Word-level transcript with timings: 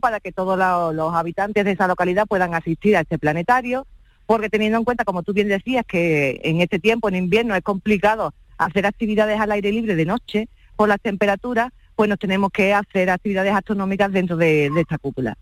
para 0.00 0.20
que 0.20 0.32
todos 0.32 0.58
los 0.94 1.14
habitantes 1.14 1.64
de 1.64 1.72
esa 1.72 1.88
localidad 1.88 2.26
puedan 2.26 2.54
asistir 2.54 2.96
a 2.96 3.00
este 3.00 3.18
planetario, 3.18 3.86
porque 4.26 4.50
teniendo 4.50 4.78
en 4.78 4.84
cuenta, 4.84 5.04
como 5.04 5.22
tú 5.22 5.32
bien 5.32 5.48
decías, 5.48 5.84
que 5.86 6.40
en 6.44 6.60
este 6.60 6.78
tiempo, 6.78 7.08
en 7.08 7.16
invierno, 7.16 7.54
es 7.54 7.62
complicado 7.62 8.34
hacer 8.58 8.86
actividades 8.86 9.40
al 9.40 9.52
aire 9.52 9.72
libre 9.72 9.94
de 9.94 10.04
noche 10.04 10.48
por 10.76 10.88
las 10.88 11.00
temperaturas, 11.00 11.72
pues 11.94 12.08
nos 12.08 12.18
tenemos 12.18 12.50
que 12.50 12.74
hacer 12.74 13.10
actividades 13.10 13.54
astronómicas 13.54 14.12
dentro 14.12 14.36
de, 14.36 14.66
esta 14.76 14.98
cúpula. 14.98 15.36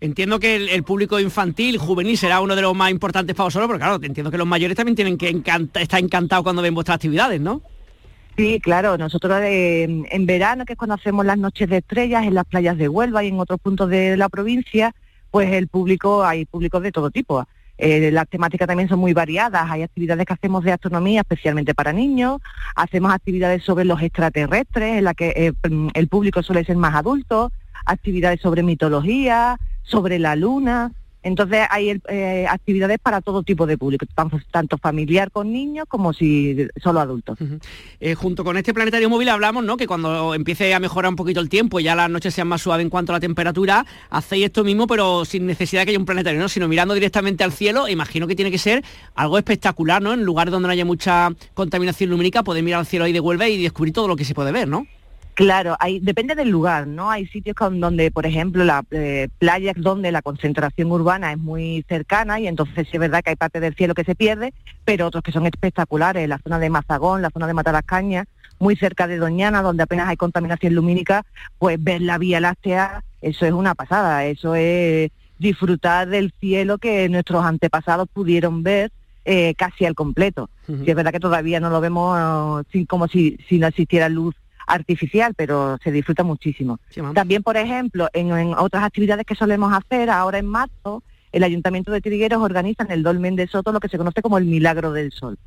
Entiendo 0.00 0.38
que 0.38 0.56
el, 0.56 0.82
público 0.84 1.18
infantil, 1.18 1.78
juvenil, 1.78 2.16
será 2.16 2.40
uno 2.40 2.54
de 2.54 2.62
los 2.62 2.74
más 2.74 2.90
importantes 2.90 3.34
para 3.34 3.46
vosotros, 3.46 3.68
pero 3.68 3.78
claro, 3.78 3.98
entiendo 4.02 4.30
que 4.30 4.38
los 4.38 4.46
mayores 4.46 4.76
también 4.76 4.94
tienen 4.94 5.18
que 5.18 5.28
estar 5.28 6.00
encantados 6.00 6.44
cuando 6.44 6.62
ven 6.62 6.74
vuestras 6.74 6.96
actividades, 6.96 7.40
¿no? 7.40 7.62
Sí, 8.38 8.60
claro, 8.60 8.96
nosotros 8.96 9.40
eh, 9.42 9.82
en 9.82 10.26
verano, 10.26 10.64
que 10.64 10.74
es 10.74 10.78
cuando 10.78 10.94
hacemos 10.94 11.26
las 11.26 11.38
noches 11.38 11.68
de 11.68 11.78
estrellas 11.78 12.24
en 12.24 12.34
las 12.34 12.44
playas 12.44 12.78
de 12.78 12.88
Huelva 12.88 13.24
y 13.24 13.28
en 13.28 13.40
otros 13.40 13.58
puntos 13.58 13.90
de 13.90 14.16
la 14.16 14.28
provincia, 14.28 14.94
pues 15.32 15.52
el 15.52 15.66
público, 15.66 16.22
hay 16.22 16.44
públicos 16.44 16.80
de 16.84 16.92
todo 16.92 17.10
tipo. 17.10 17.44
Eh, 17.78 18.12
las 18.12 18.28
temáticas 18.28 18.68
también 18.68 18.88
son 18.88 19.00
muy 19.00 19.12
variadas. 19.12 19.68
Hay 19.68 19.82
actividades 19.82 20.24
que 20.24 20.34
hacemos 20.34 20.62
de 20.62 20.70
astronomía 20.70 21.22
especialmente 21.22 21.74
para 21.74 21.92
niños, 21.92 22.40
hacemos 22.76 23.12
actividades 23.12 23.64
sobre 23.64 23.84
los 23.84 24.00
extraterrestres, 24.00 24.98
en 24.98 25.04
la 25.04 25.14
que 25.14 25.32
eh, 25.34 25.52
el 25.94 26.06
público 26.06 26.40
suele 26.44 26.64
ser 26.64 26.76
más 26.76 26.94
adulto, 26.94 27.50
actividades 27.86 28.40
sobre 28.40 28.62
mitología, 28.62 29.58
sobre 29.82 30.20
la 30.20 30.36
luna. 30.36 30.92
Entonces 31.22 31.66
hay 31.70 32.00
eh, 32.08 32.46
actividades 32.48 32.98
para 32.98 33.20
todo 33.20 33.42
tipo 33.42 33.66
de 33.66 33.76
público, 33.76 34.06
tanto 34.50 34.78
familiar 34.78 35.30
con 35.30 35.52
niños 35.52 35.86
como 35.88 36.12
si 36.12 36.68
solo 36.82 37.00
adultos. 37.00 37.38
Eh, 38.00 38.14
junto 38.14 38.44
con 38.44 38.56
este 38.56 38.72
planetario 38.72 39.10
móvil 39.10 39.28
hablamos, 39.28 39.64
¿no? 39.64 39.76
Que 39.76 39.86
cuando 39.86 40.34
empiece 40.34 40.72
a 40.74 40.80
mejorar 40.80 41.10
un 41.10 41.16
poquito 41.16 41.40
el 41.40 41.48
tiempo, 41.48 41.80
ya 41.80 41.96
las 41.96 42.08
noches 42.08 42.34
sean 42.34 42.48
más 42.48 42.62
suaves 42.62 42.84
en 42.84 42.90
cuanto 42.90 43.12
a 43.12 43.16
la 43.16 43.20
temperatura, 43.20 43.84
hacéis 44.10 44.46
esto 44.46 44.62
mismo, 44.62 44.86
pero 44.86 45.24
sin 45.24 45.46
necesidad 45.46 45.82
de 45.82 45.86
que 45.86 45.90
haya 45.90 45.98
un 45.98 46.06
planetario, 46.06 46.40
¿no? 46.40 46.48
Sino 46.48 46.68
mirando 46.68 46.94
directamente 46.94 47.42
al 47.42 47.52
cielo, 47.52 47.88
imagino 47.88 48.26
que 48.26 48.36
tiene 48.36 48.50
que 48.50 48.58
ser 48.58 48.84
algo 49.14 49.38
espectacular, 49.38 50.00
¿no? 50.00 50.12
En 50.12 50.24
lugares 50.24 50.52
donde 50.52 50.68
no 50.68 50.72
haya 50.72 50.84
mucha 50.84 51.30
contaminación 51.54 52.10
lumínica, 52.10 52.42
poder 52.42 52.62
mirar 52.62 52.80
al 52.80 52.86
cielo 52.86 53.04
ahí 53.04 53.12
de 53.12 53.20
Huelva 53.20 53.48
y 53.48 53.60
descubrir 53.60 53.92
todo 53.92 54.06
lo 54.06 54.16
que 54.16 54.24
se 54.24 54.34
puede 54.34 54.52
ver, 54.52 54.68
¿no? 54.68 54.86
Claro, 55.38 55.76
hay, 55.78 56.00
depende 56.00 56.34
del 56.34 56.48
lugar, 56.48 56.88
¿no? 56.88 57.12
Hay 57.12 57.28
sitios 57.28 57.54
con, 57.54 57.78
donde, 57.78 58.10
por 58.10 58.26
ejemplo, 58.26 58.64
la 58.64 58.82
eh, 58.90 59.28
playas 59.38 59.76
donde 59.78 60.10
la 60.10 60.20
concentración 60.20 60.90
urbana 60.90 61.30
es 61.30 61.38
muy 61.38 61.84
cercana 61.88 62.40
y 62.40 62.48
entonces 62.48 62.88
sí 62.90 62.96
es 62.96 62.98
verdad 62.98 63.22
que 63.22 63.30
hay 63.30 63.36
parte 63.36 63.60
del 63.60 63.76
cielo 63.76 63.94
que 63.94 64.02
se 64.02 64.16
pierde, 64.16 64.52
pero 64.84 65.06
otros 65.06 65.22
que 65.22 65.30
son 65.30 65.46
espectaculares, 65.46 66.28
la 66.28 66.38
zona 66.38 66.58
de 66.58 66.70
Mazagón, 66.70 67.22
la 67.22 67.30
zona 67.30 67.46
de 67.46 67.54
Matalascaña, 67.54 68.24
muy 68.58 68.74
cerca 68.74 69.06
de 69.06 69.18
Doñana, 69.18 69.62
donde 69.62 69.84
apenas 69.84 70.08
hay 70.08 70.16
contaminación 70.16 70.74
lumínica, 70.74 71.24
pues 71.60 71.80
ver 71.80 72.02
la 72.02 72.18
Vía 72.18 72.40
Láctea, 72.40 73.04
eso 73.22 73.46
es 73.46 73.52
una 73.52 73.76
pasada, 73.76 74.24
eso 74.24 74.56
es 74.56 75.12
disfrutar 75.38 76.08
del 76.08 76.34
cielo 76.40 76.78
que 76.78 77.08
nuestros 77.08 77.44
antepasados 77.44 78.08
pudieron 78.12 78.64
ver 78.64 78.90
eh, 79.24 79.54
casi 79.56 79.84
al 79.84 79.94
completo. 79.94 80.50
Y 80.66 80.90
es 80.90 80.96
verdad 80.96 81.12
que 81.12 81.20
todavía 81.20 81.60
no 81.60 81.70
lo 81.70 81.80
vemos 81.80 82.66
sin, 82.72 82.86
como 82.86 83.06
si, 83.06 83.38
si 83.48 83.58
no 83.58 83.68
existiera 83.68 84.08
luz 84.08 84.34
artificial, 84.68 85.34
pero 85.34 85.78
se 85.82 85.90
disfruta 85.90 86.22
muchísimo. 86.22 86.78
También, 87.14 87.42
por 87.42 87.56
ejemplo, 87.56 88.08
en, 88.12 88.30
otras 88.54 88.84
actividades 88.84 89.26
que 89.26 89.34
solemos 89.34 89.72
hacer, 89.72 90.10
ahora 90.10 90.38
en 90.38 90.46
marzo, 90.46 91.02
el 91.32 91.42
Ayuntamiento 91.42 91.90
de 91.90 92.00
Trigueros 92.00 92.42
organiza 92.42 92.84
en 92.84 92.92
el 92.92 93.02
Dolmen 93.02 93.36
de 93.36 93.46
Soto 93.48 93.72
lo 93.72 93.80
que 93.80 93.88
se 93.88 93.98
conoce 93.98 94.22
como 94.22 94.38
el 94.38 94.44
Milagro 94.44 94.92
del 94.92 95.12
Sol. 95.12 95.38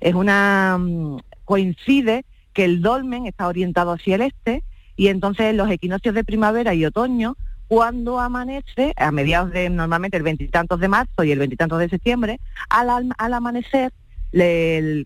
Es 0.00 0.14
una... 0.14 0.78
Mm, 0.78 1.18
coincide 1.48 2.26
que 2.52 2.66
el 2.66 2.82
dolmen 2.82 3.26
está 3.26 3.48
orientado 3.48 3.92
hacia 3.92 4.16
el 4.16 4.20
este 4.20 4.62
y 4.96 5.08
entonces 5.08 5.54
los 5.54 5.70
equinoccios 5.70 6.14
de 6.14 6.22
primavera 6.22 6.74
y 6.74 6.84
otoño, 6.84 7.36
cuando 7.68 8.20
amanece, 8.20 8.92
a 8.96 9.10
mediados 9.12 9.52
de 9.52 9.70
normalmente 9.70 10.18
el 10.18 10.22
veintitantos 10.22 10.78
de 10.78 10.88
marzo 10.88 11.24
y 11.24 11.32
el 11.32 11.38
veintitantos 11.38 11.78
de 11.78 11.88
septiembre, 11.88 12.38
al, 12.68 13.10
al 13.16 13.34
amanecer 13.34 13.92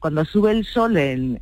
cuando 0.00 0.24
sube 0.24 0.50
el 0.50 0.64
sol 0.64 0.96
en, 0.96 1.38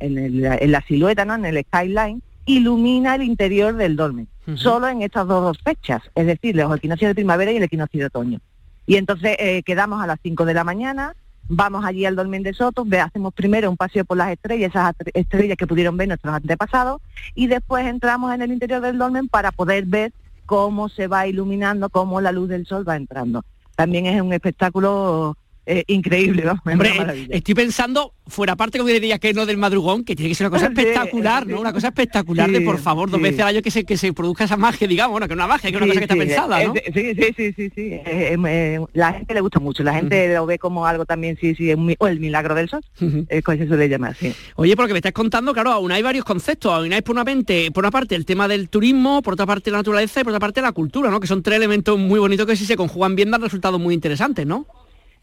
la 0.71 0.81
silueta, 0.81 1.25
¿no? 1.25 1.33
en 1.33 1.45
el 1.45 1.63
skyline, 1.65 2.21
ilumina 2.45 3.15
el 3.15 3.23
interior 3.23 3.75
del 3.75 3.95
dolmen, 3.95 4.27
solo 4.55 4.87
en 4.87 5.01
estas 5.01 5.27
dos 5.27 5.57
fechas, 5.63 6.01
es 6.15 6.25
decir, 6.25 6.55
los 6.55 6.75
equinoccios 6.75 7.09
de 7.09 7.15
primavera 7.15 7.51
y 7.51 7.57
el 7.57 7.63
equinoccio 7.63 7.99
de 7.99 8.05
otoño. 8.07 8.39
Y 8.85 8.95
entonces 8.95 9.35
eh, 9.39 9.63
quedamos 9.63 10.01
a 10.01 10.07
las 10.07 10.19
5 10.21 10.45
de 10.45 10.53
la 10.53 10.63
mañana, 10.63 11.15
vamos 11.47 11.85
allí 11.85 12.05
al 12.05 12.15
dolmen 12.15 12.43
de 12.43 12.53
Soto, 12.53 12.85
hacemos 13.01 13.33
primero 13.33 13.69
un 13.69 13.77
paseo 13.77 14.05
por 14.05 14.17
las 14.17 14.31
estrellas, 14.31 14.71
esas 14.71 14.95
estrellas 15.13 15.57
que 15.57 15.67
pudieron 15.67 15.97
ver 15.97 16.07
nuestros 16.07 16.33
antepasados, 16.33 17.01
y 17.35 17.47
después 17.47 17.85
entramos 17.85 18.33
en 18.33 18.41
el 18.41 18.51
interior 18.51 18.81
del 18.81 18.97
dolmen 18.97 19.27
para 19.27 19.51
poder 19.51 19.85
ver 19.85 20.11
cómo 20.45 20.89
se 20.89 21.07
va 21.07 21.27
iluminando, 21.27 21.89
cómo 21.89 22.19
la 22.21 22.31
luz 22.31 22.49
del 22.49 22.65
sol 22.65 22.87
va 22.87 22.95
entrando. 22.95 23.45
También 23.75 24.05
es 24.05 24.21
un 24.21 24.33
espectáculo 24.33 25.37
eh, 25.65 25.83
increíble, 25.87 26.43
¿no? 26.43 26.59
Hombre, 26.71 27.27
estoy 27.29 27.53
pensando, 27.53 28.13
fuera 28.27 28.55
parte 28.55 28.79
como 28.79 28.89
diría 28.89 29.19
que 29.19 29.33
no 29.33 29.45
del 29.45 29.57
madrugón, 29.57 30.03
que 30.03 30.15
tiene 30.15 30.29
que 30.29 30.35
ser 30.35 30.47
una 30.47 30.57
cosa 30.57 30.67
espectacular, 30.73 31.45
¿no? 31.45 31.59
Una 31.59 31.73
cosa 31.73 31.89
espectacular 31.89 32.49
de 32.49 32.61
por 32.61 32.79
favor, 32.79 33.09
dos 33.09 33.21
veces 33.21 33.41
al 33.41 33.49
año 33.49 33.61
que 33.61 33.71
se, 33.71 33.83
que 33.83 33.97
se 33.97 34.13
produzca 34.13 34.45
esa 34.45 34.57
magia, 34.57 34.87
digamos, 34.87 35.11
bueno, 35.11 35.27
que 35.27 35.33
una 35.33 35.47
magia, 35.47 35.69
que 35.69 35.75
es 35.75 35.81
una 35.81 35.87
cosa 35.87 35.99
que 35.99 36.05
está 36.05 36.15
pensada, 36.15 36.63
¿no? 36.63 36.73
Sí, 36.73 37.15
sí, 37.15 37.33
sí, 37.35 37.53
sí, 37.53 37.71
sí. 37.75 37.99
la 38.93 39.13
gente 39.13 39.33
le 39.33 39.41
gusta 39.41 39.59
mucho, 39.59 39.83
la 39.83 39.93
gente 39.93 40.33
lo 40.33 40.45
ve 40.45 40.57
como 40.57 40.85
algo 40.85 41.05
también, 41.05 41.37
sí, 41.39 41.53
sí, 41.55 41.71
o 41.99 42.07
el 42.07 42.19
milagro 42.19 42.55
del 42.55 42.69
sol, 42.69 42.83
es 43.29 43.43
como 43.43 43.57
se 43.57 43.67
suele 43.67 43.87
llamar, 43.87 44.15
sí. 44.15 44.33
Oye, 44.55 44.75
porque 44.75 44.93
me 44.93 44.99
estás 44.99 45.13
contando, 45.13 45.53
claro, 45.53 45.71
aún 45.71 45.91
hay 45.91 46.01
varios 46.01 46.25
conceptos, 46.25 46.71
aún 46.71 46.91
hay 46.91 47.01
por 47.01 47.15
una, 47.15 47.23
mente, 47.23 47.71
por 47.71 47.83
una 47.83 47.91
parte 47.91 48.15
el 48.15 48.25
tema 48.25 48.47
del 48.47 48.69
turismo, 48.69 49.21
por 49.21 49.33
otra 49.33 49.45
parte 49.45 49.71
la 49.71 49.77
naturaleza 49.77 50.21
y 50.21 50.23
por 50.23 50.31
otra 50.31 50.39
parte 50.39 50.61
la 50.61 50.71
cultura, 50.71 51.11
¿no? 51.11 51.19
Que 51.19 51.27
son 51.27 51.43
tres 51.43 51.57
elementos 51.57 51.97
muy 51.99 52.19
bonitos 52.19 52.45
que 52.45 52.55
si 52.55 52.65
se 52.65 52.75
conjugan 52.75 53.15
bien 53.15 53.31
dan 53.31 53.41
resultados 53.41 53.79
muy 53.79 53.93
interesantes, 53.93 54.45
¿no? 54.45 54.65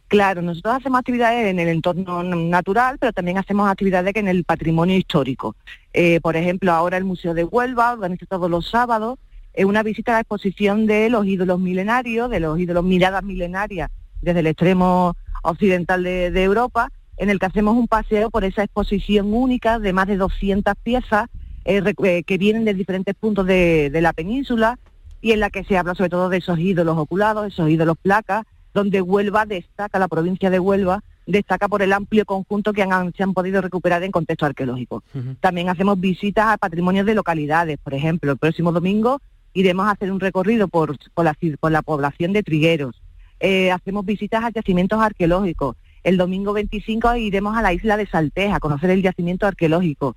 Claro, 0.09 0.41
nosotros 0.41 0.75
hacemos 0.75 1.01
actividades 1.01 1.49
en 1.49 1.59
el 1.59 1.69
entorno 1.69 2.23
natural, 2.23 2.97
pero 2.99 3.13
también 3.13 3.37
hacemos 3.37 3.69
actividades 3.69 4.17
en 4.17 4.27
el 4.27 4.43
patrimonio 4.45 4.97
histórico. 4.97 5.55
Eh, 5.93 6.19
por 6.23 6.35
ejemplo, 6.35 6.73
ahora 6.73 6.97
el 6.97 7.05
Museo 7.05 7.35
de 7.35 7.45
Huelva 7.45 7.93
organiza 7.93 8.25
todos 8.25 8.51
los 8.51 8.71
sábados 8.71 9.19
eh, 9.53 9.67
una 9.67 9.83
visita 9.83 10.13
a 10.13 10.15
la 10.15 10.21
exposición 10.21 10.87
de 10.87 11.11
los 11.11 11.27
ídolos 11.27 11.61
milenarios, 11.61 12.31
de 12.31 12.41
los 12.41 12.59
ídolos 12.59 12.85
miradas 12.85 13.23
milenarias 13.23 13.91
desde 14.23 14.41
el 14.41 14.47
extremo 14.47 15.15
occidental 15.43 16.03
de, 16.03 16.43
Europa, 16.43 16.91
en 17.19 17.29
el 17.29 17.39
que 17.39 17.47
hacemos 17.47 17.77
un 17.77 17.87
paseo 17.87 18.31
por 18.31 18.45
esa 18.45 18.65
exposición 18.65 19.35
única 19.35 19.79
de 19.79 19.93
más 19.93 20.07
de 20.07 20.17
200 20.17 20.75
piezas 20.83 21.27
eh, 21.67 22.23
que 22.25 22.39
vienen 22.39 22.65
de 22.65 22.73
diferentes 22.73 23.15
puntos 23.15 23.45
de, 23.47 23.91
de 23.91 24.01
la 24.01 24.15
península 24.15 24.79
y 25.21 25.33
en 25.33 25.41
la 25.41 25.51
que 25.51 25.65
se 25.65 25.77
habla 25.77 25.95
sobre 25.95 26.11
todo 26.11 26.31
de 26.31 26.39
esos 26.39 26.59
ídolos 26.59 26.97
oculados, 26.97 27.47
esos 27.47 27.69
ídolos 27.69 27.99
placas, 28.01 28.47
donde 28.79 29.03
Huelva 29.03 29.45
destaca, 29.45 29.99
la 29.99 30.07
provincia 30.07 30.51
de 30.51 30.61
Huelva 30.61 31.03
destaca 31.27 31.69
por 31.69 31.83
el 31.83 31.93
amplio 31.93 32.25
conjunto 32.25 32.73
que 32.73 32.83
han, 32.83 33.13
se 33.13 33.25
han 33.25 33.35
podido 33.35 33.61
recuperar 33.61 34.05
en 34.05 34.13
contexto 34.13 34.47
arqueológico. 34.47 35.03
También 35.41 35.69
hacemos 35.69 35.99
visitas 35.99 36.47
a 36.47 36.59
patrimonios 36.59 37.05
de 37.05 37.15
localidades, 37.15 37.79
por 37.79 37.95
ejemplo, 37.95 38.33
el 38.33 38.39
próximo 38.39 38.73
domingo 38.73 39.21
iremos 39.53 39.87
a 39.87 39.93
hacer 39.93 40.13
un 40.13 40.21
recorrido 40.21 40.69
por, 40.69 40.97
la, 41.17 41.83
población 41.83 42.33
de 42.33 42.43
Trigueros. 42.45 43.03
Eh, 43.41 43.73
hacemos 43.73 44.05
visitas 44.07 44.45
a 44.45 44.51
yacimientos 44.51 45.01
arqueológicos. 45.01 45.77
El 46.05 46.17
domingo 46.17 46.53
25 46.53 47.17
iremos 47.17 47.57
a 47.57 47.63
la 47.63 47.73
isla 47.73 47.97
de 47.97 48.07
Salteja 48.07 48.57
a 48.57 48.61
conocer 48.61 48.91
el 48.91 49.03
yacimiento 49.03 49.47
arqueológico. 49.47 50.15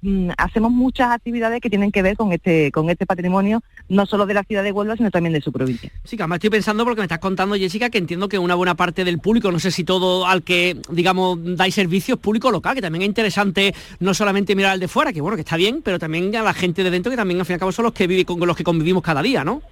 Mm, 0.00 0.30
hacemos 0.38 0.70
muchas 0.70 1.10
actividades 1.10 1.60
que 1.60 1.68
tienen 1.68 1.90
que 1.90 2.02
ver 2.02 2.16
con 2.16 2.32
este, 2.32 2.70
con 2.70 2.88
este 2.88 3.04
patrimonio, 3.04 3.62
no 3.88 4.06
solo 4.06 4.26
de 4.26 4.34
la 4.34 4.42
ciudad 4.42 4.62
de 4.62 4.72
Huelva, 4.72 4.96
sino 4.96 5.10
también 5.10 5.32
de 5.32 5.40
su 5.40 5.52
provincia. 5.52 5.90
Sí, 6.04 6.16
que 6.16 6.22
además 6.22 6.36
estoy 6.36 6.50
pensando 6.50 6.84
porque 6.84 7.00
me 7.00 7.04
estás 7.04 7.18
contando, 7.18 7.54
Jessica, 7.56 7.90
que 7.90 7.98
entiendo 7.98 8.28
que 8.28 8.38
una 8.38 8.54
buena 8.54 8.74
parte 8.74 9.04
del 9.04 9.18
público, 9.18 9.52
no 9.52 9.58
sé 9.58 9.70
si 9.70 9.84
todo 9.84 10.26
al 10.26 10.42
que, 10.42 10.76
digamos, 10.90 11.38
dais 11.56 11.74
servicios 11.74 12.18
público 12.18 12.50
local, 12.50 12.74
que 12.74 12.82
también 12.82 13.02
es 13.02 13.08
interesante 13.08 13.74
no 14.00 14.14
solamente 14.14 14.54
mirar 14.56 14.72
al 14.72 14.80
de 14.80 14.88
fuera, 14.88 15.12
que 15.12 15.20
bueno, 15.20 15.36
que 15.36 15.42
está 15.42 15.56
bien, 15.56 15.82
pero 15.82 15.98
también 15.98 16.34
a 16.36 16.42
la 16.42 16.54
gente 16.54 16.82
de 16.82 16.90
dentro, 16.90 17.10
que 17.10 17.16
también 17.16 17.40
al 17.40 17.46
fin 17.46 17.54
y 17.54 17.56
al 17.56 17.60
cabo 17.60 17.72
son 17.72 17.84
los 17.84 17.92
que 17.92 18.06
viven 18.06 18.24
con 18.24 18.40
los 18.46 18.56
que 18.56 18.64
convivimos 18.64 19.02
cada 19.02 19.22
día, 19.22 19.44
¿no? 19.44 19.62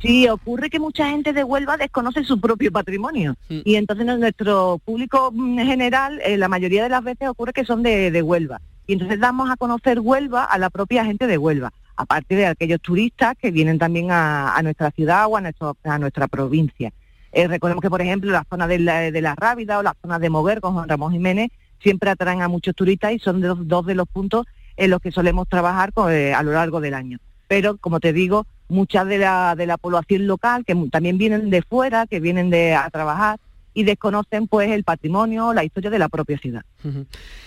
Sí, 0.00 0.28
ocurre 0.28 0.70
que 0.70 0.78
mucha 0.78 1.10
gente 1.10 1.32
de 1.32 1.42
Huelva 1.42 1.76
desconoce 1.76 2.22
su 2.22 2.40
propio 2.40 2.70
patrimonio 2.70 3.34
mm. 3.48 3.58
y 3.64 3.74
entonces 3.74 4.06
nuestro 4.06 4.80
público 4.84 5.32
en 5.34 5.66
general, 5.66 6.20
eh, 6.24 6.36
la 6.36 6.48
mayoría 6.48 6.84
de 6.84 6.88
las 6.88 7.02
veces 7.02 7.28
ocurre 7.28 7.52
que 7.52 7.64
son 7.64 7.82
de 7.82 8.22
Huelva 8.22 8.60
y 8.88 8.94
entonces 8.94 9.20
damos 9.20 9.50
a 9.50 9.56
conocer 9.56 10.00
Huelva 10.00 10.44
a 10.44 10.58
la 10.58 10.70
propia 10.70 11.04
gente 11.04 11.26
de 11.26 11.38
Huelva, 11.38 11.72
aparte 11.98 12.36
de 12.36 12.46
aquellos 12.46 12.80
turistas 12.80 13.34
que 13.36 13.50
vienen 13.50 13.78
también 13.78 14.08
a, 14.10 14.58
nuestra 14.62 14.92
ciudad 14.92 15.26
o 15.28 15.36
a, 15.36 15.98
nuestra 15.98 16.28
provincia. 16.28 16.92
Eh, 17.32 17.48
recordemos 17.48 17.82
que, 17.82 17.90
por 17.90 18.00
ejemplo, 18.00 18.30
la 18.30 18.46
zona 18.48 18.68
de 18.68 18.78
la, 18.78 19.10
de 19.10 19.34
Rábida 19.34 19.78
o 19.78 19.82
la 19.82 19.96
zona 20.00 20.20
de 20.20 20.30
Moguer 20.30 20.60
con 20.60 20.88
Ramón 20.88 21.12
Jiménez 21.12 21.50
siempre 21.82 22.10
atraen 22.10 22.40
a 22.40 22.48
muchos 22.48 22.74
turistas 22.76 23.12
y 23.12 23.18
son 23.18 23.40
dos 23.68 23.84
de 23.84 23.94
los 23.96 24.08
puntos 24.08 24.46
en 24.76 24.90
los 24.90 25.00
que 25.00 25.10
solemos 25.10 25.48
trabajar 25.48 25.92
eh, 26.08 26.32
a 26.32 26.42
lo 26.44 26.52
largo 26.52 26.80
del 26.80 26.94
año. 26.94 27.18
Pero, 27.48 27.78
como 27.78 27.98
te 27.98 28.12
digo, 28.12 28.46
muchas 28.68 29.06
de 29.06 29.18
la, 29.18 29.56
de 29.56 29.66
la 29.66 29.76
población 29.76 30.28
local, 30.28 30.64
que 30.64 30.76
también 30.92 31.18
vienen 31.18 31.50
de 31.50 31.62
fuera, 31.62 32.06
que 32.06 32.20
vienen 32.20 32.48
de, 32.48 32.74
a 32.74 32.88
trabajar, 32.90 33.40
y 33.78 33.84
desconocen 33.84 34.48
pues 34.48 34.70
el 34.72 34.82
patrimonio, 34.82 35.54
la 35.54 35.62
historia 35.62 35.88
de 35.88 36.00
la 36.00 36.08
propia 36.08 36.36
ciudad. 36.36 36.64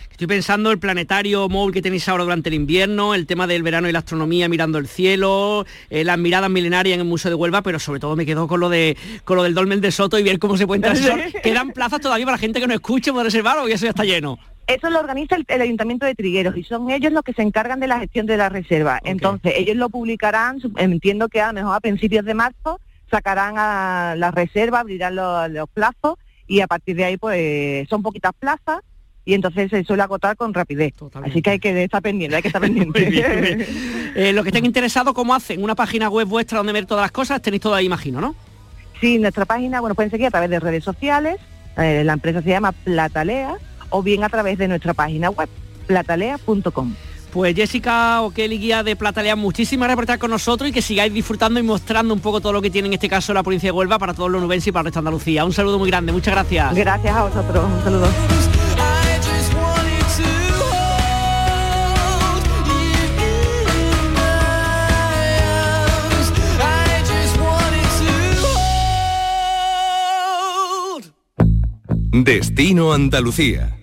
Estoy 0.09 0.27
pensando 0.27 0.71
el 0.71 0.79
planetario 0.79 1.49
móvil 1.49 1.73
que 1.73 1.81
tenéis 1.81 2.07
ahora 2.07 2.23
durante 2.23 2.47
el 2.47 2.55
invierno, 2.55 3.13
el 3.13 3.27
tema 3.27 3.47
del 3.47 3.63
verano 3.63 3.89
y 3.89 3.91
la 3.91 3.99
astronomía 3.99 4.47
mirando 4.47 4.77
el 4.77 4.87
cielo, 4.87 5.65
eh, 5.89 6.05
las 6.05 6.17
miradas 6.17 6.49
milenarias 6.49 6.93
en 6.93 7.01
el 7.01 7.05
Museo 7.05 7.29
de 7.29 7.35
Huelva, 7.35 7.63
pero 7.63 7.79
sobre 7.79 7.99
todo 7.99 8.15
me 8.15 8.25
quedo 8.25 8.47
con 8.47 8.61
lo 8.61 8.69
de 8.69 8.95
con 9.25 9.35
lo 9.35 9.43
del 9.43 9.53
Dolmen 9.53 9.81
de 9.81 9.91
Soto 9.91 10.17
y 10.17 10.23
ver 10.23 10.39
cómo 10.39 10.55
se 10.55 10.65
puede 10.65 10.87
entrar. 10.87 11.31
Quedan 11.43 11.71
plazas 11.71 11.99
todavía 11.99 12.25
para 12.25 12.37
la 12.37 12.41
gente 12.41 12.61
que 12.61 12.67
no 12.67 12.73
escuche 12.73 13.11
poder 13.11 13.25
reservar 13.25 13.57
o 13.57 13.65
que 13.65 13.73
eso 13.73 13.87
ya 13.87 13.89
está 13.89 14.05
lleno. 14.05 14.39
Eso 14.67 14.89
lo 14.89 15.01
organiza 15.01 15.35
el, 15.35 15.61
Ayuntamiento 15.61 16.05
de 16.05 16.15
Trigueros 16.15 16.55
y 16.55 16.63
son 16.63 16.89
ellos 16.91 17.11
los 17.11 17.23
que 17.23 17.33
se 17.33 17.41
encargan 17.41 17.81
de 17.81 17.87
la 17.87 17.99
gestión 17.99 18.25
de 18.25 18.37
la 18.37 18.47
reserva. 18.47 19.01
Entonces, 19.03 19.51
ellos 19.57 19.75
lo 19.75 19.89
publicarán, 19.89 20.61
entiendo 20.77 21.27
que 21.27 21.41
a 21.41 21.47
lo 21.47 21.53
mejor 21.53 21.75
a 21.75 21.81
principios 21.81 22.23
de 22.23 22.35
marzo 22.35 22.79
sacarán 23.11 23.55
a 23.57 24.15
la 24.17 24.31
reserva, 24.31 24.79
abrirán 24.79 25.15
los, 25.15 25.69
plazos 25.69 26.17
y 26.47 26.61
a 26.61 26.67
partir 26.67 26.95
de 26.95 27.03
ahí 27.03 27.17
pues 27.17 27.87
son 27.89 28.01
poquitas 28.01 28.31
plazas 28.37 28.79
y 29.23 29.35
entonces 29.35 29.69
se 29.69 29.83
suele 29.83 30.01
agotar 30.01 30.35
con 30.35 30.53
rapidez. 30.53 30.93
Así 31.23 31.41
que 31.41 31.51
hay 31.51 31.59
que 31.59 31.83
estar 31.83 32.01
pendiente, 32.01 32.35
hay 32.35 32.41
que 32.41 32.47
estar 32.47 32.61
pendiente. 32.61 33.67
Eh, 34.15 34.33
los 34.33 34.43
que 34.43 34.49
estén 34.49 34.65
interesados, 34.65 35.13
¿cómo 35.13 35.35
hacen? 35.35 35.63
¿Una 35.63 35.75
página 35.75 36.09
web 36.09 36.27
vuestra 36.27 36.57
donde 36.57 36.73
ver 36.73 36.85
todas 36.85 37.03
las 37.03 37.11
cosas? 37.11 37.41
Tenéis 37.41 37.61
todo 37.61 37.75
ahí, 37.75 37.85
imagino, 37.85 38.19
¿no? 38.19 38.35
Sí, 38.99 39.19
nuestra 39.19 39.45
página, 39.45 39.81
bueno, 39.81 39.95
pueden 39.95 40.11
seguir 40.11 40.27
a 40.27 40.31
través 40.31 40.49
de 40.49 40.59
redes 40.59 40.83
sociales. 40.83 41.37
Eh, 41.77 42.03
la 42.03 42.13
empresa 42.13 42.41
se 42.41 42.49
llama 42.49 42.71
Platalea 42.71 43.55
o 43.89 44.01
bien 44.01 44.23
a 44.23 44.29
través 44.29 44.57
de 44.57 44.67
nuestra 44.67 44.93
página 44.93 45.29
web, 45.29 45.49
platalea.com. 45.87 46.93
Pues 47.31 47.55
Jessica 47.55 48.21
O'Kelly, 48.21 48.57
guía 48.57 48.83
de 48.83 48.97
Platalea, 48.97 49.37
muchísimas 49.37 49.87
gracias 49.87 49.95
por 49.95 50.03
estar 50.03 50.19
con 50.19 50.31
nosotros 50.31 50.69
y 50.69 50.73
que 50.73 50.81
sigáis 50.81 51.13
disfrutando 51.13 51.61
y 51.61 51.63
mostrando 51.63 52.13
un 52.13 52.19
poco 52.19 52.41
todo 52.41 52.51
lo 52.51 52.61
que 52.61 52.69
tiene 52.69 52.89
en 52.89 52.93
este 52.93 53.07
caso 53.07 53.33
la 53.33 53.41
provincia 53.41 53.67
de 53.67 53.71
Huelva 53.71 53.97
para 53.97 54.13
todos 54.13 54.29
los 54.29 54.41
nubenses 54.41 54.67
y 54.67 54.71
para 54.73 54.81
el 54.81 54.85
resto 54.87 54.99
de 54.99 55.07
Andalucía. 55.07 55.45
Un 55.45 55.53
saludo 55.53 55.79
muy 55.79 55.89
grande, 55.89 56.11
muchas 56.11 56.33
gracias. 56.33 56.75
Gracias 56.75 57.15
a 57.15 57.23
vosotros, 57.23 57.65
un 57.65 57.83
saludo. 57.83 58.07
Destino 72.13 72.91
Andalucía 72.91 73.77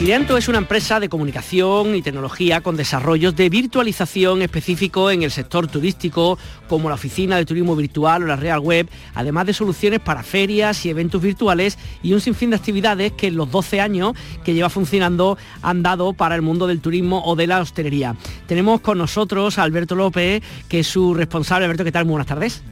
Irianto 0.00 0.36
es 0.36 0.48
una 0.48 0.58
empresa 0.58 1.00
de 1.00 1.08
comunicación 1.08 1.96
y 1.96 2.02
tecnología 2.02 2.60
con 2.60 2.76
desarrollos 2.76 3.34
de 3.34 3.48
virtualización 3.48 4.42
específico 4.42 5.10
en 5.10 5.24
el 5.24 5.32
sector 5.32 5.66
turístico, 5.66 6.38
como 6.68 6.88
la 6.88 6.94
oficina 6.94 7.36
de 7.36 7.44
turismo 7.44 7.74
virtual 7.74 8.22
o 8.22 8.26
la 8.26 8.36
Real 8.36 8.60
Web, 8.60 8.88
además 9.14 9.46
de 9.46 9.54
soluciones 9.54 9.98
para 9.98 10.22
ferias 10.22 10.86
y 10.86 10.90
eventos 10.90 11.20
virtuales 11.20 11.76
y 12.02 12.12
un 12.12 12.20
sinfín 12.20 12.50
de 12.50 12.56
actividades 12.56 13.12
que 13.12 13.26
en 13.26 13.36
los 13.36 13.50
12 13.50 13.80
años 13.80 14.12
que 14.44 14.54
lleva 14.54 14.70
funcionando 14.70 15.36
han 15.62 15.82
dado 15.82 16.12
para 16.12 16.36
el 16.36 16.42
mundo 16.42 16.68
del 16.68 16.80
turismo 16.80 17.22
o 17.24 17.34
de 17.34 17.48
la 17.48 17.60
hostelería. 17.60 18.14
Tenemos 18.46 18.80
con 18.80 18.98
nosotros 18.98 19.58
a 19.58 19.64
Alberto 19.64 19.96
López, 19.96 20.42
que 20.68 20.80
es 20.80 20.86
su 20.86 21.14
responsable. 21.14 21.64
Alberto, 21.64 21.84
¿qué 21.84 21.92
tal? 21.92 22.04
Muy 22.04 22.12
buenas 22.12 22.28
tardes. 22.28 22.62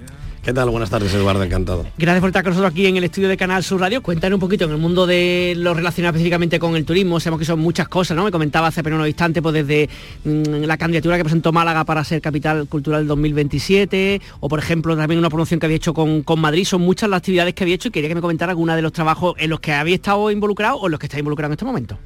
¿Qué 0.46 0.52
tal? 0.52 0.70
Buenas 0.70 0.90
tardes, 0.90 1.12
Eduardo, 1.12 1.42
encantado. 1.42 1.84
Gracias 1.98 2.20
por 2.20 2.28
estar 2.28 2.44
con 2.44 2.50
nosotros 2.50 2.70
aquí 2.70 2.86
en 2.86 2.96
el 2.96 3.02
estudio 3.02 3.28
de 3.28 3.36
Canal 3.36 3.64
Sur 3.64 3.80
Radio. 3.80 4.00
Cuéntanos 4.00 4.36
un 4.36 4.40
poquito 4.40 4.66
en 4.66 4.70
el 4.70 4.76
mundo 4.76 5.04
de 5.04 5.54
lo 5.56 5.74
relacionado 5.74 6.12
específicamente 6.12 6.60
con 6.60 6.76
el 6.76 6.84
turismo. 6.84 7.18
Sabemos 7.18 7.40
que 7.40 7.44
son 7.44 7.58
muchas 7.58 7.88
cosas, 7.88 8.16
¿no? 8.16 8.22
Me 8.22 8.30
comentaba 8.30 8.68
hace 8.68 8.78
apenas 8.78 8.98
unos 8.98 9.08
instantes, 9.08 9.42
pues 9.42 9.54
desde 9.54 9.90
mm, 10.22 10.62
la 10.62 10.76
candidatura 10.76 11.16
que 11.16 11.24
presentó 11.24 11.50
Málaga 11.50 11.82
para 11.82 12.04
ser 12.04 12.20
capital 12.20 12.68
cultural 12.68 13.08
2027, 13.08 14.20
o 14.38 14.48
por 14.48 14.60
ejemplo 14.60 14.96
también 14.96 15.18
una 15.18 15.30
promoción 15.30 15.58
que 15.58 15.66
había 15.66 15.78
hecho 15.78 15.92
con, 15.92 16.22
Madrid. 16.38 16.64
Son 16.64 16.80
muchas 16.80 17.10
las 17.10 17.18
actividades 17.18 17.52
que 17.52 17.64
había 17.64 17.74
hecho 17.74 17.88
y 17.88 17.90
quería 17.90 18.08
que 18.08 18.14
me 18.14 18.20
comentara 18.20 18.50
alguna 18.50 18.76
de 18.76 18.82
los 18.82 18.92
trabajos 18.92 19.34
en 19.38 19.50
los 19.50 19.58
que 19.58 19.72
había 19.72 19.96
estado 19.96 20.30
involucrado 20.30 20.76
o 20.76 20.86
en 20.86 20.92
los 20.92 21.00
que 21.00 21.06
está 21.06 21.18
involucrado 21.18 21.48
en 21.48 21.54
este 21.54 21.64
momento. 21.64 21.98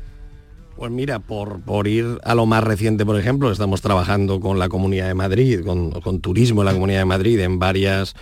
Pues 0.81 0.91
mira, 0.91 1.19
por, 1.19 1.61
por, 1.61 1.89
ir 1.89 2.07
a 2.25 2.35
lo 2.35 2.47
más 2.47 2.65
reciente, 2.65 3.05
por 3.05 3.21
ejemplo, 3.21 3.53
estamos 3.53 3.83
trabajando 3.83 4.41
con 4.41 4.59
la 4.59 4.71
Comunidad 4.71 5.09
de 5.09 5.15
Madrid, 5.15 5.61
con, 5.63 5.91
con 5.91 6.23
turismo 6.23 6.63
en 6.63 6.65
la 6.65 6.73
Comunidad 6.73 7.01
de 7.01 7.05
Madrid 7.05 7.39
en 7.41 7.59
varias 7.59 8.15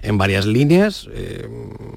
en 0.00 0.16
varias 0.16 0.46
líneas. 0.46 1.08
Eh, 1.12 1.48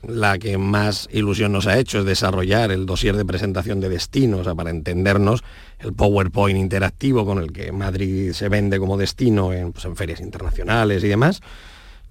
la 0.07 0.39
que 0.39 0.57
más 0.57 1.07
ilusión 1.11 1.51
nos 1.51 1.67
ha 1.67 1.77
hecho 1.77 1.99
es 1.99 2.05
desarrollar 2.05 2.71
el 2.71 2.87
dossier 2.87 3.15
de 3.15 3.25
presentación 3.25 3.79
de 3.79 3.89
destinos, 3.89 4.47
para 4.55 4.71
entendernos, 4.71 5.43
el 5.77 5.93
PowerPoint 5.93 6.57
interactivo 6.57 7.23
con 7.23 7.37
el 7.37 7.53
que 7.53 7.71
Madrid 7.71 8.31
se 8.31 8.49
vende 8.49 8.79
como 8.79 8.97
destino 8.97 9.53
en, 9.53 9.71
pues, 9.71 9.85
en 9.85 9.95
ferias 9.95 10.19
internacionales 10.19 11.03
y 11.03 11.09
demás 11.09 11.41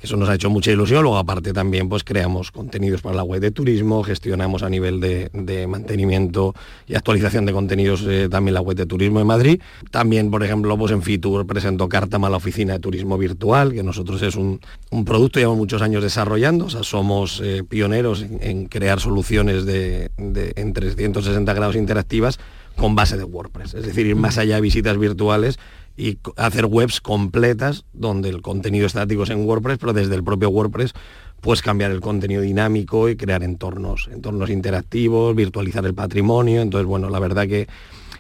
eso 0.01 0.17
nos 0.17 0.29
ha 0.29 0.35
hecho 0.35 0.51
mucha 0.51 0.71
ilusión. 0.71 1.03
Luego, 1.03 1.19
aparte, 1.19 1.53
también 1.53 1.89
pues 1.89 2.05
creamos 2.05 2.51
contenidos 2.51 3.01
para 3.01 3.17
la 3.17 3.23
web 3.23 3.41
de 3.41 3.51
turismo, 3.51 4.03
gestionamos 4.03 4.63
a 4.63 4.69
nivel 4.69 5.01
de, 5.01 5.67
mantenimiento 5.67 6.55
y 6.87 6.95
actualización 6.95 7.47
de 7.47 7.53
contenidos 7.53 8.05
eh, 8.07 8.29
también 8.31 8.55
la 8.55 8.61
web 8.61 8.77
de 8.77 8.87
turismo 8.87 9.19
de 9.19 9.25
Madrid. 9.25 9.61
También, 9.91 10.31
por 10.31 10.45
ejemplo, 10.45 10.77
pues 10.77 10.93
en 10.93 11.03
Fitur 11.03 11.47
presentó 11.47 11.89
Cartama 11.89 12.29
la 12.29 12.37
oficina 12.37 12.75
de 12.75 12.79
turismo 12.79 13.17
virtual, 13.19 13.73
que 13.73 13.83
nosotros 13.83 14.23
es 14.23 14.37
un, 14.37 14.61
producto 15.05 15.35
que 15.35 15.41
llevamos 15.41 15.59
muchos 15.59 15.83
años 15.83 16.03
desarrollando. 16.03 16.67
O 16.67 16.71
sea, 16.71 16.83
somos 16.83 17.41
eh, 17.43 17.63
pioneros 17.69 18.25
en, 18.41 18.67
crear 18.67 19.01
soluciones 19.01 19.65
de, 19.65 20.11
en 20.19 20.73
360 20.73 21.53
grados 21.55 21.77
interactivas 21.77 22.39
con 22.77 22.95
base 22.95 23.17
de 23.17 23.25
WordPress. 23.25 23.75
Es 23.75 23.87
decir, 23.87 24.07
ir 24.07 24.17
más 24.17 24.39
allá 24.39 24.57
de 24.57 24.61
visitas 24.61 24.99
virtuales 24.99 25.59
y 25.97 26.19
hacer 26.37 26.67
webs 26.67 27.01
completas 27.01 27.85
donde 27.93 28.29
el 28.29 28.43
contenido 28.43 28.87
estático 28.87 29.23
es 29.23 29.31
en 29.31 29.47
WordPress, 29.47 29.79
pero 29.79 29.93
desde 29.93 30.15
el 30.15 30.25
propio 30.25 30.51
WordPress 30.51 30.93
puedes 31.41 31.63
cambiar 31.63 31.91
el 31.91 32.01
contenido 32.01 32.43
dinámico 32.43 33.09
y 33.09 33.17
crear 33.17 33.43
entornos, 33.43 34.09
entornos 34.13 34.51
interactivos, 34.51 35.35
virtualizar 35.35 35.85
el 35.87 35.95
patrimonio. 35.95 36.61
Entonces, 36.61 36.87
bueno, 36.87 37.09
la 37.09 37.19
verdad 37.19 37.47
que 37.47 37.67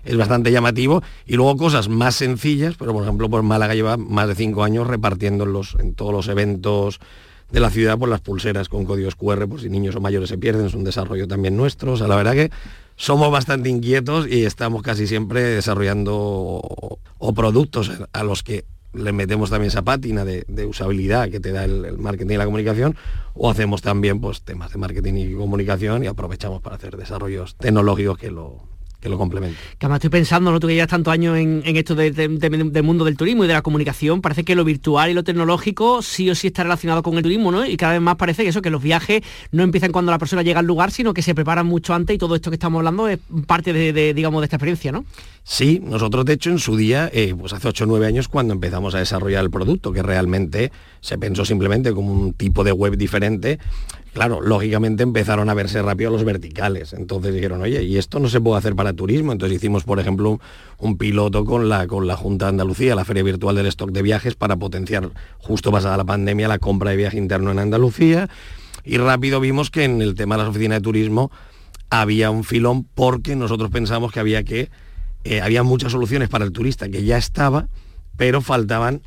es 0.05 0.17
bastante 0.17 0.52
llamativo. 0.52 1.02
Y 1.26 1.34
luego 1.37 1.56
cosas 1.56 1.88
más 1.88 2.14
sencillas, 2.14 2.76
pero 2.78 2.93
por 2.93 3.02
ejemplo, 3.02 3.28
pues 3.28 3.43
Málaga 3.43 3.75
lleva 3.75 3.96
más 3.96 4.28
de 4.28 4.34
cinco 4.34 4.64
años 4.64 4.87
repartiendo 4.87 5.44
en, 5.44 5.52
los, 5.52 5.76
en 5.78 5.94
todos 5.94 6.12
los 6.12 6.28
eventos 6.28 7.00
de 7.50 7.61
la 7.61 7.70
ciudad 7.70 7.99
por 7.99 8.08
las 8.08 8.20
pulseras 8.20 8.69
con 8.69 8.84
códigos 8.84 9.14
QR, 9.14 9.46
por 9.49 9.61
si 9.61 9.69
niños 9.69 9.94
o 9.94 10.00
mayores 10.00 10.28
se 10.28 10.38
pierden, 10.38 10.67
es 10.67 10.75
un 10.75 10.84
desarrollo 10.84 11.28
también 11.28 11.56
nuestro. 11.56 11.93
O 11.93 11.96
sea, 11.96 12.08
la 12.08 12.17
verdad 12.17 12.32
que 12.32 12.50
somos 12.96 13.31
bastante 13.31 13.69
inquietos 13.69 14.26
y 14.26 14.44
estamos 14.44 14.82
casi 14.82 15.06
siempre 15.06 15.43
desarrollando 15.43 16.95
o, 17.28 17.34
productos 17.34 17.90
a 18.12 18.23
los 18.25 18.43
que 18.43 18.64
le 18.93 19.12
metemos 19.12 19.50
también 19.50 19.69
esa 19.69 19.82
pátina 19.82 20.25
de, 20.25 20.44
usabilidad 20.67 21.31
que 21.31 21.40
te 21.40 21.52
da 21.52 21.64
el, 21.64 21.99
marketing 21.99 22.35
y 22.35 22.37
la 22.38 22.45
comunicación, 22.45 22.97
o 23.35 23.50
hacemos 23.50 23.83
también 23.83 24.21
pues, 24.21 24.42
temas 24.42 24.73
de 24.73 24.78
marketing 24.78 25.14
y 25.14 25.35
comunicación 25.35 26.04
y 26.04 26.06
aprovechamos 26.06 26.62
para 26.62 26.76
hacer 26.76 26.97
desarrollos 26.97 27.56
tecnológicos 27.56 28.16
que 28.18 28.30
lo, 28.30 28.62
que 29.06 29.10
lo 29.10 29.18
complemente. 29.18 29.56
Que 29.78 29.86
además 29.86 29.98
estoy 29.98 30.10
pensando, 30.10 30.50
¿no? 30.50 30.58
tú 30.58 30.66
que 30.66 30.75
llevas 30.75 30.88
tantos 30.88 31.12
años 31.12 31.38
en, 31.38 31.62
esto 31.64 31.94
del 31.94 32.82
mundo 32.82 33.04
del 33.04 33.16
turismo 33.16 33.44
y 33.44 33.46
de 33.46 33.52
la 33.52 33.62
comunicación, 33.62 34.20
parece 34.20 34.44
que 34.44 34.56
lo 34.56 34.64
virtual 34.64 35.10
y 35.10 35.14
lo 35.14 35.22
tecnológico 35.22 36.02
sí 36.02 36.28
o 36.28 36.34
sí 36.34 36.48
está 36.48 36.64
relacionado 36.64 37.02
con 37.02 37.16
el 37.16 37.22
turismo, 37.22 37.52
¿no? 37.52 37.64
Y 37.64 37.76
cada 37.76 37.92
vez 37.92 38.02
más 38.02 38.16
parece 38.16 38.42
que 38.42 38.48
eso, 38.48 38.62
que 38.62 38.70
los 38.70 38.82
viajes 38.82 39.22
no 39.52 39.62
empiezan 39.62 39.92
cuando 39.92 40.10
la 40.10 40.18
persona 40.18 40.42
llega 40.42 40.58
al 40.58 40.66
lugar, 40.66 40.90
sino 40.90 41.14
que 41.14 41.22
se 41.22 41.34
preparan 41.34 41.66
mucho 41.66 41.94
antes 41.94 42.16
y 42.16 42.18
todo 42.18 42.34
esto 42.34 42.50
que 42.50 42.56
estamos 42.56 42.80
hablando 42.80 43.08
es 43.08 43.18
parte 43.46 43.72
de, 43.72 44.14
digamos, 44.14 44.40
de 44.40 44.46
esta 44.46 44.56
experiencia, 44.56 44.90
¿no? 44.90 45.04
Sí, 45.44 45.80
nosotros 45.84 46.25
de 46.25 46.32
hecho 46.32 46.50
en 46.50 46.58
su 46.58 46.76
día, 46.76 47.08
eh, 47.12 47.32
pues 47.38 47.52
hace 47.52 47.68
8 47.68 47.84
o 47.84 47.86
9 47.86 48.06
años 48.06 48.26
cuando 48.26 48.54
empezamos 48.54 48.96
a 48.96 48.98
desarrollar 48.98 49.44
el 49.44 49.50
producto, 49.50 49.92
que 49.92 50.02
realmente 50.02 50.72
se 51.00 51.16
pensó 51.18 51.44
simplemente 51.44 51.92
como 51.92 52.12
un 52.12 52.32
tipo 52.32 52.64
de 52.64 52.72
web 52.72 52.96
diferente, 52.96 53.60
claro, 54.16 54.40
lógicamente 54.40 55.02
empezaron 55.02 55.50
a 55.50 55.54
verse 55.54 55.82
rápido 55.82 56.11
los 56.11 56.25
verticales. 56.25 56.94
Entonces 56.94 57.35
dijeron, 57.35 57.61
oye, 57.61 57.82
y 57.82 57.99
esto 57.99 58.18
no 58.18 58.30
se 58.30 58.40
puede 58.40 58.56
hacer 58.56 58.75
para 58.75 58.94
turismo. 58.94 59.30
Entonces 59.30 59.58
hicimos, 59.58 59.85
por 59.85 60.00
ejemplo, 60.00 60.40
un, 60.78 60.96
piloto 60.96 61.44
con 61.44 61.68
la, 61.68 61.87
con 61.87 62.06
la 62.06 62.16
Junta 62.16 62.46
de 62.46 62.49
Andalucía, 62.49 62.94
la 62.94 63.04
Feria 63.04 63.23
Virtual 63.23 63.54
del 63.54 63.66
Stock 63.66 63.90
de 63.90 64.00
Viajes, 64.00 64.35
para 64.35 64.56
potenciar, 64.56 65.11
justo 65.37 65.70
pasada 65.70 65.99
la 65.99 66.04
pandemia, 66.06 66.49
la 66.49 66.58
compra 66.58 66.92
de 66.92 66.96
viaje 66.96 67.18
interno 67.18 67.50
en 67.50 67.58
Andalucía. 67.58 68.30
Y 68.85 68.96
rápido 68.96 69.38
vimos 69.38 69.70
que 69.70 69.85
en 69.85 70.00
el 70.00 70.14
tema 70.14 70.37
de 70.37 70.44
las 70.44 70.49
oficinas 70.49 70.78
de 70.78 70.82
turismo 70.82 71.30
había 71.90 72.30
un 72.30 72.42
filón 72.42 72.85
porque 72.94 73.37
nosotros 73.37 73.70
pensamos 73.70 74.12
que 74.12 74.20
había 74.20 74.44
que, 74.44 74.70
eh, 75.25 75.42
había 75.42 75.62
muchas 75.62 75.92
soluciones 75.92 76.30
para 76.30 76.46
el 76.46 76.52
turista 76.52 76.88
que 76.88 77.04
ya 77.04 77.18
estaba, 77.18 77.68
pero 78.16 78.40
faltaban 78.40 79.02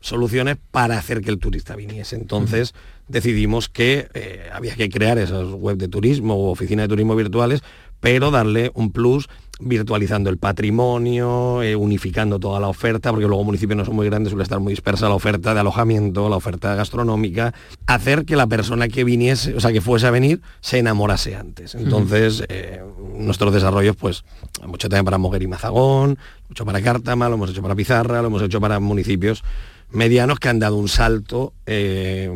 soluciones 0.00 0.56
para 0.70 0.96
hacer 0.96 1.20
que 1.20 1.28
el 1.28 1.38
turista 1.38 1.76
viniese. 1.76 2.16
Entonces 2.16 2.72
decidimos 3.08 3.68
que 3.68 4.08
eh, 4.14 4.48
había 4.52 4.74
que 4.74 4.88
crear 4.88 5.18
esas 5.18 5.48
web 5.48 5.76
de 5.76 5.88
turismo 5.88 6.34
o 6.34 6.50
oficinas 6.50 6.84
de 6.84 6.88
turismo 6.88 7.14
virtuales, 7.16 7.62
pero 8.00 8.30
darle 8.30 8.70
un 8.74 8.90
plus 8.90 9.28
virtualizando 9.58 10.28
el 10.28 10.36
patrimonio, 10.36 11.62
eh, 11.62 11.76
unificando 11.76 12.38
toda 12.38 12.60
la 12.60 12.68
oferta, 12.68 13.10
porque 13.10 13.26
luego 13.26 13.42
municipios 13.42 13.76
no 13.76 13.84
son 13.86 13.96
muy 13.96 14.06
grandes, 14.06 14.30
suele 14.30 14.42
estar 14.42 14.60
muy 14.60 14.72
dispersa 14.72 15.08
la 15.08 15.14
oferta 15.14 15.54
de 15.54 15.60
alojamiento, 15.60 16.28
la 16.28 16.36
oferta 16.36 16.74
gastronómica, 16.74 17.54
hacer 17.86 18.26
que 18.26 18.36
la 18.36 18.46
persona 18.46 18.88
que 18.88 19.02
viniese, 19.02 19.54
o 19.54 19.60
sea, 19.60 19.72
que 19.72 19.80
fuese 19.80 20.06
a 20.06 20.10
venir, 20.10 20.42
se 20.60 20.78
enamorase 20.78 21.36
antes. 21.36 21.74
Entonces, 21.74 22.44
eh, 22.48 22.82
nuestros 23.16 23.54
desarrollos, 23.54 23.96
pues, 23.96 24.24
mucho 24.66 24.90
también 24.90 25.06
para 25.06 25.16
Moguer 25.16 25.42
y 25.42 25.46
Mazagón, 25.46 26.18
mucho 26.48 26.66
para 26.66 26.82
Cártama, 26.82 27.28
lo 27.30 27.36
hemos 27.36 27.50
hecho 27.50 27.62
para 27.62 27.74
Pizarra, 27.74 28.20
lo 28.20 28.28
hemos 28.28 28.42
hecho 28.42 28.60
para 28.60 28.78
municipios 28.78 29.42
medianos 29.90 30.38
que 30.38 30.48
han 30.48 30.58
dado 30.58 30.76
un 30.76 30.88
salto 30.88 31.52
eh, 31.66 32.30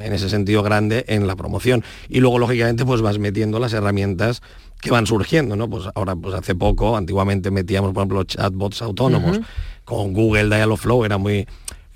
en 0.00 0.12
ese 0.12 0.28
sentido 0.28 0.62
grande 0.62 1.04
en 1.08 1.26
la 1.26 1.36
promoción. 1.36 1.84
Y 2.08 2.20
luego, 2.20 2.38
lógicamente, 2.38 2.84
pues 2.84 3.00
vas 3.00 3.18
metiendo 3.18 3.58
las 3.58 3.72
herramientas 3.72 4.42
que 4.80 4.90
van 4.90 5.06
surgiendo, 5.06 5.56
¿no? 5.56 5.68
Pues 5.68 5.84
ahora, 5.94 6.14
pues 6.16 6.34
hace 6.34 6.54
poco, 6.54 6.96
antiguamente 6.96 7.50
metíamos, 7.50 7.92
por 7.92 8.02
ejemplo, 8.02 8.24
chatbots 8.24 8.82
autónomos. 8.82 9.40
Con 9.84 10.12
Google 10.12 10.54
Dialogflow 10.54 11.04
era 11.04 11.18
muy, 11.18 11.46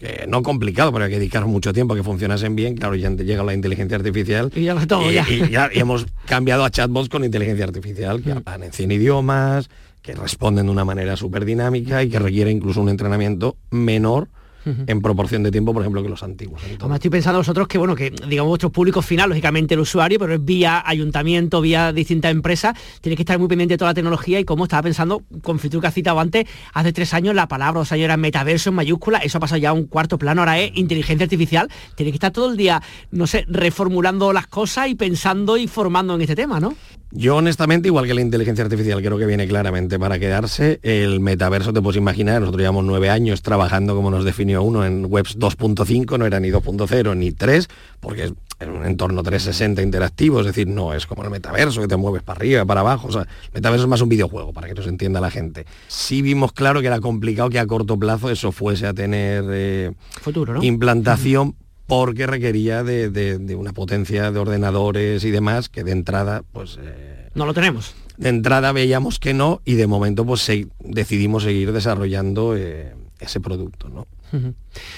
eh, 0.01 0.25
no 0.27 0.43
complicado, 0.43 0.93
pero 0.93 1.05
hay 1.05 1.11
que 1.11 1.19
dedicar 1.19 1.47
mucho 1.47 1.73
tiempo 1.73 1.95
a 1.95 1.97
que 1.97 2.03
funcionasen 2.03 2.57
bien. 2.57 2.77
Claro, 2.77 2.95
ya 2.95 3.11
llega 3.11 3.45
la 3.45 3.55
inteligencia 3.55 3.97
artificial. 3.97 4.51
Y 4.55 4.65
ya, 4.65 4.87
todo, 4.87 5.11
ya. 5.11 5.25
Y, 5.29 5.55
hemos 5.79 6.07
cambiado 6.27 6.65
a 6.65 6.71
chatbots 6.71 7.09
con 7.09 7.25
inteligencia 7.25 7.65
artificial, 7.65 8.23
que 8.23 8.33
hablan 8.33 8.65
en 8.65 8.73
100 8.73 8.91
idiomas, 8.91 9.71
que 10.03 10.15
responden 10.15 10.67
de 10.67 10.73
una 10.73 10.85
manera 10.85 11.17
súper 11.17 11.45
dinámica 11.45 12.03
y 12.03 12.09
que 12.09 12.19
requiere 12.19 12.51
incluso 12.51 12.81
un 12.81 12.89
entrenamiento 12.89 13.57
menor 13.71 14.29
en 14.65 15.03
proporción 15.03 15.43
de 15.43 15.51
tiempo, 15.51 15.73
por 15.73 15.83
ejemplo, 15.83 16.03
que 16.03 16.09
los 16.09 16.23
antiguos. 16.23 16.63
Además, 16.79 16.97
estoy 16.97 17.11
pensando 17.11 17.39
vosotros 17.41 17.69
que, 17.69 17.79
bueno, 17.79 17.95
que 17.95 18.11
digamos 18.29 18.49
vuestro 18.49 18.71
público 18.71 19.03
final, 19.03 19.29
lógicamente 19.29 19.75
el 19.75 19.81
usuario, 19.81 20.19
pero 20.19 20.35
es 20.35 20.45
vía 20.45 20.83
ayuntamiento, 20.85 21.61
vía 21.61 21.93
distintas 21.93 22.31
empresas, 22.31 22.77
tiene 23.01 23.17
que 23.17 23.23
estar 23.23 23.39
muy 23.39 23.49
pendiente 23.49 23.75
de 23.75 23.79
toda 23.79 23.91
la 23.91 23.95
tecnología 23.95 24.41
y 24.41 24.45
como 24.45 24.65
estaba 24.65 24.83
pensando, 24.83 25.23
con 25.43 25.59
Fitur 25.59 25.81
que 25.81 25.87
has 25.87 25.95
citado 25.95 26.21
antes, 26.21 26.47
hace 26.73 26.93
tres 26.93 27.15
años 27.15 27.35
la 27.35 27.49
palabra, 27.49 27.81
o 27.81 27.85
sea, 27.85 27.97
era 27.97 28.17
metaverso 28.17 28.71
en 28.71 28.77
mayúscula, 28.77 29.19
eso 29.19 29.39
ha 29.39 29.41
pasado 29.41 29.61
ya 29.61 29.71
a 29.71 29.73
un 29.73 29.87
cuarto 29.87 30.19
plano, 30.19 30.43
ahora 30.43 30.59
es 30.59 30.73
inteligencia 30.75 31.25
artificial, 31.25 31.69
tiene 31.95 32.13
que 32.13 32.17
estar 32.17 32.33
todo 32.33 32.51
el 32.51 32.57
día, 32.57 32.83
no 33.11 33.27
sé, 33.27 33.45
reformulando 33.49 34.33
las 34.33 34.47
cosas 34.47 34.89
y 34.89 34.95
pensando 34.95 35.57
y 35.57 35.67
formando 35.67 36.15
en 36.15 36.23
este 36.23 36.37
tema, 36.37 36.61
¿no? 36.61 36.75
Yo 37.15 37.37
honestamente, 37.37 37.89
igual 37.89 38.07
que 38.07 38.15
la 38.15 38.23
inteligencia 38.23 38.65
artificial, 38.65 39.03
creo 39.03 39.19
que 39.19 39.27
viene 39.27 39.47
claramente 39.47 39.99
para 39.99 40.19
quedarse. 40.19 40.81
El 40.83 41.21
metaverso, 41.21 41.71
te 41.75 41.83
puedes 41.83 41.99
imaginar, 41.99 42.41
nosotros 42.41 42.63
llevamos 42.63 42.85
nueve 42.87 43.11
años 43.11 43.43
trabajando, 43.43 43.95
como 43.95 44.11
nos 44.11 44.25
definió 44.25 44.63
uno, 44.63 44.87
en 44.87 45.05
webs 45.07 45.39
2.5, 45.39 46.19
no 46.19 46.25
era 46.25 46.41
ni 46.41 46.49
2.0 46.49 47.15
ni 47.15 47.33
3, 47.33 47.69
porque 48.01 48.25
es 48.25 48.69
un 48.69 48.87
entorno 48.87 49.23
360 49.23 49.83
interactivo, 49.83 50.41
es 50.41 50.47
decir, 50.47 50.67
no 50.69 50.95
es 50.95 51.07
como 51.07 51.23
el 51.23 51.29
metaverso, 51.29 51.83
que 51.83 51.89
te 51.89 51.97
mueves 51.97 52.23
para 52.23 52.39
arriba, 52.39 52.65
para 52.65 52.81
abajo. 52.81 53.09
O 53.09 53.13
sea, 53.13 53.23
el 53.23 53.53
metaverso 53.53 53.85
es 53.85 53.91
más 53.91 54.01
un 54.01 54.09
videojuego, 54.09 54.55
para 54.55 54.69
que 54.69 54.75
nos 54.75 54.87
entienda 54.87 55.21
la 55.21 55.31
gente. 55.31 55.67
Sí 55.89 56.23
vimos 56.23 56.53
claro 56.53 56.81
que 56.81 56.87
era 56.87 57.01
complicado 57.01 57.51
que 57.51 57.59
a 57.59 57.67
corto 57.67 57.99
plazo 57.99 58.31
eso 58.31 58.53
fuese 58.53 58.87
a 58.87 58.95
tener 58.95 59.45
eh, 59.51 59.93
Futuro, 60.23 60.63
implantación 60.63 61.57
porque 61.87 62.27
requería 62.27 62.83
de, 62.83 63.57
una 63.57 63.73
potencia 63.73 64.31
de 64.31 64.39
ordenadores 64.39 65.25
y 65.25 65.31
demás 65.31 65.69
que 65.69 65.85
de 65.85 65.93
entrada, 65.93 66.43
pues... 66.53 66.79
Eh, 66.83 67.29
no 67.35 67.47
lo 67.47 67.55
tenemos. 67.55 67.95
De 68.17 68.29
entrada 68.29 68.73
veíamos 68.73 69.19
que 69.19 69.35
no 69.35 69.63
y 69.65 69.75
de 69.75 69.87
momento 69.87 70.25
pues 70.25 70.49
decidimos 70.81 71.45
seguir 71.45 71.73
desarrollando 71.73 72.57
eh, 72.57 72.95
ese 73.21 73.41
producto, 73.41 73.89
¿no? 73.89 74.07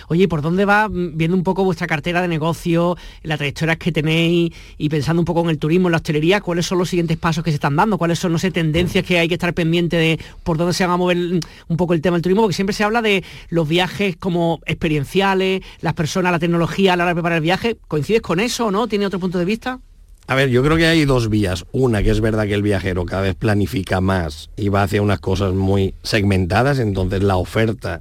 Oye, 0.09 0.29
¿por 0.29 0.43
dónde 0.43 0.65
va 0.65 0.89
mm, 0.89 1.17
viendo 1.17 1.37
un 1.37 1.43
poco 1.43 1.65
vuestra 1.65 1.87
cartera 1.87 2.23
de 2.23 2.29
negocio, 2.29 2.97
las 3.23 3.39
trayectorias 3.39 3.79
que 3.79 3.93
tenéis 3.93 4.53
y 4.79 4.89
pensando 4.89 5.21
un 5.21 5.25
poco 5.25 5.43
en 5.43 5.51
el 5.51 5.59
turismo, 5.59 5.89
en 5.89 5.93
la 5.93 5.97
hostelería, 5.97 6.41
cuáles 6.41 6.67
son 6.67 6.79
los 6.79 6.89
siguientes 6.89 7.17
pasos 7.17 7.43
que 7.45 7.51
se 7.51 7.57
están 7.57 7.77
dando? 7.77 7.99
¿Cuáles 7.99 8.19
son, 8.19 8.33
no 8.33 8.39
sé, 8.39 8.51
tendencias 8.51 9.05
que 9.05 9.19
hay 9.19 9.29
que 9.29 9.35
estar 9.35 9.53
pendiente 9.55 9.97
de 9.97 10.21
por 10.43 10.57
dónde 10.57 10.75
se 10.75 10.87
va 10.87 10.95
a 10.95 10.97
mover 10.97 11.17
mm, 11.17 11.41
un 11.69 11.77
poco 11.77 11.95
el 11.95 12.01
tema 12.01 12.17
del 12.17 12.23
turismo? 12.23 12.43
Porque 12.43 12.55
siempre 12.55 12.75
se 12.75 12.85
habla 12.85 13.03
de 13.03 13.25
los 13.49 13.69
viajes 13.69 14.17
como 14.17 14.61
experienciales, 14.67 15.63
las 15.81 15.95
personas, 15.95 16.33
la 16.33 16.39
tecnología 16.39 16.93
a 16.93 16.97
la 16.97 17.05
hora 17.05 17.11
de 17.11 17.17
preparar 17.17 17.37
el 17.37 17.43
viaje. 17.43 17.77
¿Coincides 17.89 18.23
con 18.23 18.41
eso 18.41 18.67
o 18.67 18.71
no? 18.71 18.87
¿Tiene 18.87 19.07
otro 19.07 19.19
punto 19.19 19.39
de 19.39 19.45
vista? 19.45 19.81
A 20.27 20.35
ver, 20.35 20.49
yo 20.49 20.63
creo 20.63 20.77
que 20.79 20.87
hay 20.87 21.05
dos 21.05 21.29
vías. 21.29 21.67
Una, 21.73 22.03
que 22.03 22.11
es 22.11 22.21
verdad 22.21 22.47
que 22.47 22.55
el 22.55 22.63
viajero 22.63 23.05
cada 23.05 23.23
vez 23.23 23.35
planifica 23.35 24.01
más 24.01 24.49
y 24.57 24.71
va 24.71 24.83
hacia 24.83 25.03
unas 25.03 25.21
cosas 25.21 25.53
muy 25.53 25.95
segmentadas, 26.03 26.79
entonces 26.79 27.23
la 27.23 27.37
oferta 27.37 28.01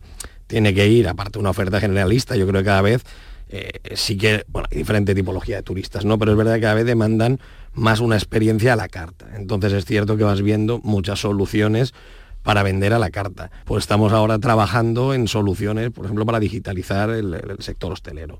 tiene 0.53 0.75
que 0.75 0.87
ir, 0.87 1.07
aparte 1.07 1.39
una 1.39 1.49
oferta 1.49 1.79
generalista, 1.79 2.35
yo 2.35 2.45
creo 2.45 2.61
que 2.61 2.65
cada 2.65 2.83
vez 2.83 3.03
eh, 3.49 3.71
sí 3.95 4.17
que, 4.17 4.45
bueno, 4.47 4.67
hay 4.69 4.77
diferente 4.77 5.15
tipología 5.15 5.55
de 5.55 5.63
turistas, 5.63 6.05
¿no? 6.05 6.19
Pero 6.19 6.33
es 6.33 6.37
verdad 6.37 6.53
que 6.53 6.61
cada 6.61 6.75
vez 6.75 6.85
demandan 6.85 7.39
más 7.73 8.01
una 8.01 8.17
experiencia 8.17 8.73
a 8.73 8.75
la 8.75 8.87
carta. 8.87 9.25
Entonces 9.35 9.73
es 9.73 9.85
cierto 9.85 10.15
que 10.15 10.23
vas 10.23 10.43
viendo 10.43 10.79
muchas 10.83 11.21
soluciones 11.21 11.95
para 12.43 12.61
vender 12.61 12.93
a 12.93 12.99
la 12.99 13.09
carta. 13.09 13.49
Pues 13.65 13.85
estamos 13.85 14.13
ahora 14.13 14.37
trabajando 14.37 15.15
en 15.15 15.27
soluciones, 15.27 15.89
por 15.89 16.05
ejemplo, 16.05 16.23
para 16.23 16.39
digitalizar 16.39 17.09
el, 17.09 17.35
sector 17.57 17.91
hostelero. 17.91 18.39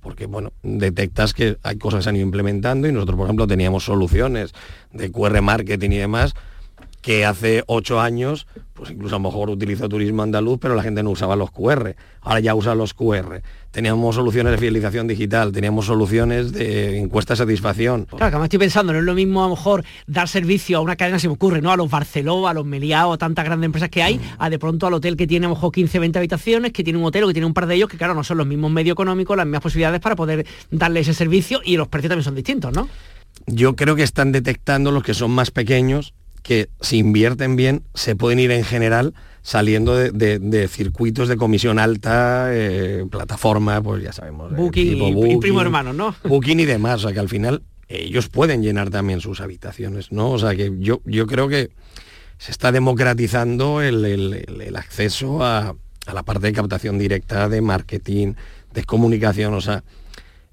Porque, 0.00 0.26
bueno, 0.26 0.52
detectas 0.62 1.34
que 1.34 1.58
hay 1.64 1.76
cosas 1.76 1.98
que 1.98 2.02
se 2.04 2.08
han 2.10 2.16
ido 2.16 2.24
implementando 2.24 2.86
y 2.86 2.92
nosotros, 2.92 3.16
por 3.16 3.26
ejemplo, 3.26 3.48
teníamos 3.48 3.84
soluciones 3.84 4.52
de 4.92 5.10
QR 5.10 5.42
marketing 5.42 5.90
y 5.90 5.98
demás 5.98 6.34
que 7.00 7.24
hace 7.24 7.62
ocho 7.66 8.00
años, 8.00 8.46
pues 8.74 8.90
incluso 8.90 9.16
a 9.16 9.18
lo 9.18 9.28
mejor 9.28 9.50
utilizó 9.50 9.88
turismo 9.88 10.22
andaluz, 10.22 10.58
pero 10.60 10.74
la 10.74 10.82
gente 10.82 11.02
no 11.02 11.10
usaba 11.10 11.36
los 11.36 11.50
QR. 11.50 11.94
Ahora 12.20 12.40
ya 12.40 12.54
usa 12.54 12.74
los 12.74 12.94
QR. 12.94 13.42
Teníamos 13.70 14.14
soluciones 14.14 14.52
de 14.52 14.58
fidelización 14.58 15.06
digital, 15.06 15.52
teníamos 15.52 15.86
soluciones 15.86 16.52
de 16.52 16.98
encuesta 16.98 17.34
de 17.34 17.38
satisfacción. 17.38 18.06
Claro, 18.06 18.18
que 18.18 18.24
además 18.24 18.44
estoy 18.44 18.58
pensando, 18.58 18.92
no 18.92 18.98
es 18.98 19.04
lo 19.04 19.14
mismo 19.14 19.44
a 19.44 19.48
lo 19.48 19.54
mejor 19.54 19.84
dar 20.06 20.28
servicio 20.28 20.78
a 20.78 20.80
una 20.80 20.96
cadena, 20.96 21.18
se 21.18 21.28
me 21.28 21.34
ocurre, 21.34 21.60
¿no? 21.60 21.70
A 21.70 21.76
los 21.76 21.90
Barceló, 21.90 22.48
a 22.48 22.54
los 22.54 22.64
Meliá, 22.64 23.04
a 23.04 23.18
tantas 23.18 23.44
grandes 23.44 23.66
empresas 23.66 23.90
que 23.90 24.02
hay, 24.02 24.20
a 24.38 24.50
de 24.50 24.58
pronto 24.58 24.86
al 24.86 24.94
hotel 24.94 25.16
que 25.16 25.26
tiene 25.26 25.46
a 25.46 25.48
lo 25.48 25.54
mejor 25.54 25.72
15, 25.72 25.98
20 25.98 26.18
habitaciones, 26.18 26.72
que 26.72 26.82
tiene 26.82 26.98
un 26.98 27.04
hotel 27.04 27.24
o 27.24 27.28
que 27.28 27.34
tiene 27.34 27.46
un 27.46 27.54
par 27.54 27.66
de 27.66 27.74
ellos, 27.74 27.88
que 27.88 27.96
claro, 27.96 28.14
no 28.14 28.24
son 28.24 28.38
los 28.38 28.46
mismos 28.46 28.70
medios 28.70 28.94
económicos, 28.94 29.36
las 29.36 29.46
mismas 29.46 29.62
posibilidades 29.62 30.00
para 30.00 30.16
poder 30.16 30.46
darle 30.70 31.00
ese 31.00 31.14
servicio 31.14 31.60
y 31.64 31.76
los 31.76 31.88
precios 31.88 32.10
también 32.10 32.24
son 32.24 32.34
distintos, 32.34 32.72
¿no? 32.72 32.88
Yo 33.46 33.76
creo 33.76 33.96
que 33.96 34.02
están 34.02 34.32
detectando 34.32 34.90
los 34.90 35.02
que 35.02 35.14
son 35.14 35.30
más 35.30 35.50
pequeños 35.50 36.14
que 36.42 36.68
si 36.80 36.98
invierten 36.98 37.56
bien 37.56 37.82
se 37.94 38.16
pueden 38.16 38.38
ir 38.38 38.50
en 38.50 38.64
general 38.64 39.14
saliendo 39.42 39.96
de, 39.96 40.68
circuitos 40.68 41.28
de 41.28 41.36
comisión 41.36 41.78
alta, 41.78 42.48
eh, 42.50 43.06
plataforma, 43.10 43.80
pues 43.80 44.02
ya 44.02 44.12
sabemos. 44.12 44.52
Eh, 44.52 44.56
booking, 44.56 45.30
y, 45.30 45.36
primo 45.38 45.62
hermano, 45.62 45.92
¿no? 45.92 46.14
Booking 46.24 46.60
y 46.60 46.64
demás, 46.66 46.96
o 46.96 46.98
sea 47.04 47.12
que 47.14 47.20
al 47.20 47.30
final 47.30 47.62
ellos 47.88 48.28
pueden 48.28 48.62
llenar 48.62 48.90
también 48.90 49.20
sus 49.20 49.40
habitaciones, 49.40 50.12
¿no? 50.12 50.30
O 50.30 50.38
sea 50.38 50.54
que 50.54 50.72
yo, 50.78 51.00
yo 51.06 51.26
creo 51.26 51.48
que 51.48 51.70
se 52.36 52.52
está 52.52 52.72
democratizando 52.72 53.80
el, 53.80 54.74
acceso 54.76 55.42
a, 55.42 55.74
a, 56.06 56.12
la 56.12 56.22
parte 56.24 56.48
de 56.48 56.52
captación 56.52 56.98
directa, 56.98 57.48
de 57.48 57.62
marketing, 57.62 58.34
de 58.74 58.84
comunicación, 58.84 59.54
o 59.54 59.62
sea, 59.62 59.82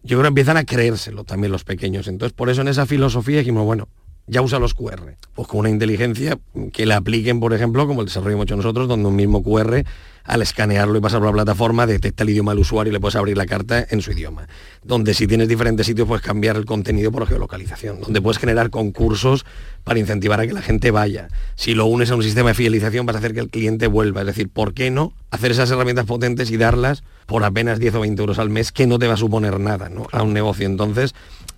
yo 0.04 0.18
creo 0.18 0.22
que 0.22 0.28
empiezan 0.30 0.58
a 0.58 0.64
creérselo 0.64 1.24
también 1.24 1.52
los 1.52 1.64
pequeños. 1.64 2.08
Entonces, 2.08 2.32
por 2.32 2.50
eso 2.50 2.62
en 2.62 2.68
esa 2.68 2.86
filosofía 2.86 3.40
dijimos, 3.40 3.66
bueno, 3.66 3.90
ya 4.28 4.42
usa 4.42 4.60
los 4.60 4.74
QR. 4.74 5.16
Pues 5.34 5.48
con 5.48 5.62
una 5.62 5.70
inteligencia 5.70 6.40
que 6.74 6.86
la 6.86 6.98
apliquen, 6.98 7.40
por 7.40 7.54
ejemplo, 7.54 7.86
como 7.88 8.02
el 8.02 8.08
desarrollo 8.08 8.34
hemos 8.34 8.46
hecho 8.46 8.56
nosotros, 8.56 8.88
donde 8.88 9.08
un 9.08 9.16
mismo 9.16 9.44
QR, 9.44 9.84
al 10.24 10.42
escanearlo 10.42 10.98
y 10.98 11.02
pasarlo 11.02 11.28
a 11.28 11.32
la 11.32 11.36
plataforma, 11.36 11.86
detecta 11.86 12.24
el 12.24 12.32
idioma 12.32 12.54
del 12.54 12.62
usuario 12.62 12.90
y 12.90 12.94
le 12.94 13.00
puedes 13.00 13.16
abrir 13.16 13.38
la 13.38 13.46
carta 13.46 13.86
en 13.88 14.02
su 14.02 14.12
idioma. 14.12 14.48
Donde 14.84 15.14
si 15.14 15.28
tienes 15.28 15.48
diferentes 15.48 15.86
sitios 15.86 16.08
puedes 16.08 16.26
cambiar 16.26 16.56
el 16.56 16.66
contenido 16.66 17.12
por 17.12 17.28
geolocalización. 17.28 18.02
Donde 18.02 18.22
puedes 18.22 18.40
generar 18.40 18.72
concursos 18.72 19.46
para 19.84 20.00
incentivar 20.00 20.40
a 20.40 20.48
que 20.48 20.54
la 20.54 20.64
gente 20.64 20.90
vaya. 20.90 21.28
Si 21.56 21.76
lo 21.76 21.86
unes 21.86 22.10
a 22.10 22.16
un 22.16 22.24
sistema 22.24 22.50
de 22.50 22.56
fidelización 22.56 23.06
vas 23.06 23.18
a 23.18 23.20
hacer 23.20 23.34
que 23.34 23.42
el 23.42 23.50
cliente 23.50 23.86
vuelva. 23.86 24.22
Es 24.22 24.28
decir, 24.28 24.50
¿por 24.50 24.74
qué 24.74 24.90
no 24.90 25.14
hacer 25.30 25.52
esas 25.52 25.70
herramientas 25.70 26.06
potentes 26.06 26.50
y 26.50 26.58
darlas 26.58 27.04
por 27.28 27.44
apenas 27.44 27.78
10 27.78 27.96
o 27.96 28.00
20 28.00 28.20
euros 28.22 28.40
al 28.40 28.50
mes 28.50 28.72
que 28.72 28.88
no 28.88 28.98
te 28.98 29.08
va 29.08 29.14
a 29.14 29.18
suponer 29.18 29.60
nada 29.60 29.92
a 30.12 30.24
un 30.24 30.34
negocio? 30.34 30.66
Entonces, 30.66 31.14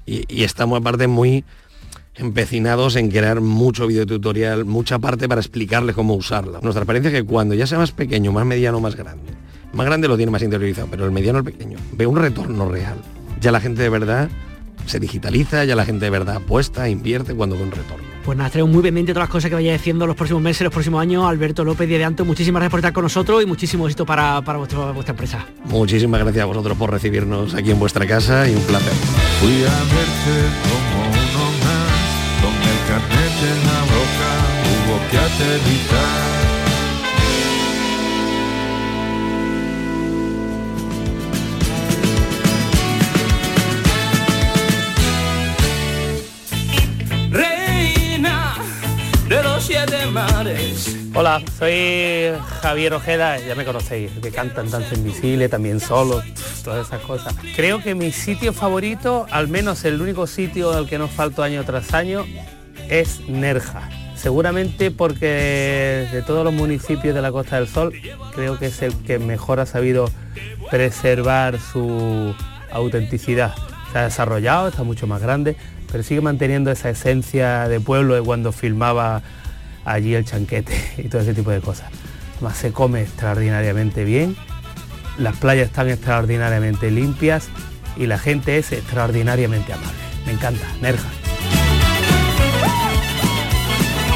y, 0.06 0.26
y 0.28 0.44
estamos 0.44 0.80
aparte 0.80 1.08
muy 1.08 1.46
empecinados 2.18 2.96
en 2.96 3.10
crear 3.10 3.42
mucho 3.42 3.88
videotutorial, 3.88 4.66
mucha 4.66 5.00
parte 5.00 5.28
para 5.28 5.42
explicarle 5.42 5.94
cómo 5.94 6.16
usarla. 6.16 6.60
Nuestra 6.62 6.84
experiencia 6.84 7.10
es 7.10 7.24
que 7.24 7.24
cuando 7.24 7.56
ya 7.56 7.68
sea 7.68 7.78
más 7.78 7.92
pequeño, 7.92 8.32
más 8.32 8.46
mediano, 8.46 8.80
más 8.80 8.96
grande, 8.96 9.32
más 9.74 9.86
grande 9.86 10.08
lo 10.08 10.18
tiene 10.18 10.32
más 10.32 10.42
interiorizado, 10.42 10.88
pero 10.90 11.06
el 11.06 11.12
mediano, 11.12 11.40
el 11.40 11.46
pequeño, 11.46 11.78
ve 11.94 12.08
un 12.08 12.18
retorno 12.18 12.70
real. 12.70 12.98
Ya 13.40 13.52
la 13.52 13.60
gente 13.60 13.84
de 13.84 13.90
verdad 13.90 14.30
se 14.86 15.00
digitaliza, 15.00 15.66
ya 15.66 15.76
la 15.76 15.86
gente 15.86 16.06
de 16.06 16.12
verdad 16.12 16.38
apuesta, 16.38 16.90
invierte 16.90 17.36
cuando 17.36 17.56
ve 17.58 17.64
un 17.64 17.72
retorno. 17.72 18.08
Pues 18.26 18.38
nada, 18.38 18.50
traigo 18.50 18.68
muy 18.68 18.84
pendiente 18.84 19.14
todas 19.14 19.28
las 19.28 19.32
cosas 19.32 19.50
que 19.50 19.56
vaya 19.56 19.72
diciendo 19.72 20.06
los 20.06 20.16
próximos 20.16 20.42
meses, 20.42 20.64
los 20.64 20.74
próximos 20.74 21.02
años. 21.02 21.26
Alberto 21.26 21.64
López 21.64 21.88
de 21.88 22.04
Anto, 22.04 22.26
muchísimas 22.26 22.60
gracias 22.60 22.72
por 22.72 22.80
estar 22.80 22.94
con 22.94 23.04
nosotros 23.04 23.44
y 23.44 23.46
muchísimo 23.46 23.86
éxito 23.86 24.06
para, 24.06 24.42
para 24.42 24.58
vuestra 24.58 25.12
empresa. 25.12 25.46
Muchísimas 25.66 26.20
gracias 26.22 26.44
a 26.44 26.46
vosotros 26.46 26.78
por 26.78 26.92
recibirnos 26.92 27.54
aquí 27.54 27.72
en 27.72 27.80
vuestra 27.80 28.06
casa 28.06 28.50
y 28.50 28.56
un 28.56 28.64
placer. 28.64 28.94
en 29.44 30.87
que 35.12 35.18
aterrizar. 35.18 36.38
Reina 47.32 48.56
de 49.28 49.44
los 49.44 49.64
siete 49.64 50.06
mares. 50.08 50.96
Hola, 51.14 51.42
soy 51.58 52.32
Javier 52.62 52.94
Ojeda, 52.94 53.40
ya 53.40 53.56
me 53.56 53.66
conocéis, 53.66 54.12
que 54.22 54.32
cantan 54.32 54.70
Danza 54.70 54.94
Invisible, 54.94 55.50
también 55.50 55.80
solo, 55.80 56.22
todas 56.64 56.86
esas 56.86 57.02
cosas. 57.02 57.34
Creo 57.56 57.82
que 57.82 57.96
mi 57.96 58.12
sitio 58.12 58.54
favorito, 58.54 59.26
al 59.32 59.48
menos 59.48 59.84
el 59.86 60.00
único 60.00 60.28
sitio 60.28 60.74
al 60.74 60.88
que 60.88 61.00
no 61.00 61.08
falto 61.08 61.42
año 61.42 61.64
tras 61.64 61.94
año, 61.96 62.24
es 62.90 63.22
Nerja. 63.28 63.90
Seguramente 64.18 64.90
porque 64.90 66.08
de 66.12 66.22
todos 66.24 66.44
los 66.44 66.54
municipios 66.54 67.14
de 67.14 67.22
la 67.22 67.32
Costa 67.32 67.58
del 67.58 67.68
Sol, 67.68 67.94
creo 68.34 68.58
que 68.58 68.68
es 68.68 68.82
el 68.82 68.96
que 68.96 69.20
mejor 69.20 69.60
ha 69.60 69.66
sabido 69.66 70.10
preservar 70.72 71.60
su 71.60 72.34
autenticidad. 72.72 73.54
Se 73.92 74.00
ha 74.00 74.04
desarrollado, 74.04 74.68
está 74.68 74.84
mucho 74.84 75.08
más 75.08 75.22
grande, 75.22 75.56
pero 75.92 76.04
sigue 76.04 76.22
manteniendo 76.22 76.72
esa 76.72 76.90
esencia 76.90 77.68
de 77.68 77.80
pueblo 77.80 78.16
de 78.16 78.22
cuando 78.22 78.52
filmaba 78.52 79.22
allí 79.86 80.16
el 80.16 80.26
chanquete 80.26 80.76
y 80.98 81.10
todo 81.10 81.22
ese 81.22 81.34
tipo 81.34 81.52
de 81.52 81.62
cosas. 81.62 81.90
Además 82.36 82.58
se 82.58 82.72
come 82.72 83.02
extraordinariamente 83.02 84.04
bien, 84.04 84.36
las 85.18 85.38
playas 85.38 85.68
están 85.68 85.90
extraordinariamente 85.90 86.92
limpias 86.92 87.50
y 87.96 88.08
la 88.08 88.20
gente 88.20 88.58
es 88.58 88.72
extraordinariamente 88.72 89.74
amable. 89.74 89.98
Me 90.26 90.34
encanta, 90.34 90.68
Nerja. 90.82 91.27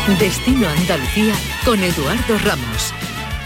Destino 0.08 0.68
Andalucía 0.68 1.34
con 1.64 1.80
Eduardo 1.80 2.38
Ramos. 2.44 2.92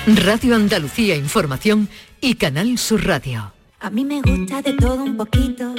Radio 0.08 0.56
Andalucía 0.56 1.16
Información 1.18 1.90
y 2.22 2.36
Canal 2.36 2.78
Sur 2.78 3.06
Radio. 3.06 3.52
A 3.82 3.90
mí 3.90 4.06
me 4.06 4.22
gusta 4.22 4.62
de 4.62 4.72
todo 4.74 5.04
un 5.04 5.18
poquito. 5.18 5.76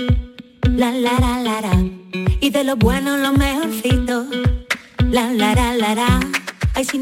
La 0.69 0.93
la 0.93 1.19
la 1.19 1.39
la 1.39 1.61
la. 1.63 1.83
Y 2.41 2.51
de 2.51 2.63
lo 2.63 2.77
bueno 2.77 3.17
lo 3.17 3.33
mejorcito. 3.33 4.27
La 5.11 5.33
la 5.33 5.55
la 5.55 5.75
la 5.75 6.21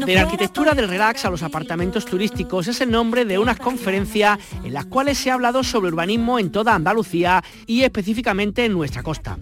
De 0.05 0.19
arquitectura 0.19 0.73
del 0.73 0.87
relax 0.87 1.25
a 1.25 1.29
los 1.29 1.43
apartamentos 1.43 2.05
turísticos 2.05 2.69
es 2.69 2.79
el 2.79 2.89
nombre 2.89 3.25
de 3.25 3.37
unas 3.37 3.59
conferencias 3.59 4.39
en 4.63 4.73
las 4.73 4.85
cuales 4.85 5.17
se 5.17 5.31
ha 5.31 5.33
hablado 5.33 5.65
sobre 5.65 5.89
urbanismo 5.89 6.39
en 6.39 6.49
toda 6.49 6.73
Andalucía 6.73 7.43
y 7.67 7.83
específicamente 7.83 8.63
en 8.63 8.71
nuestra 8.71 9.03
costa. 9.03 9.37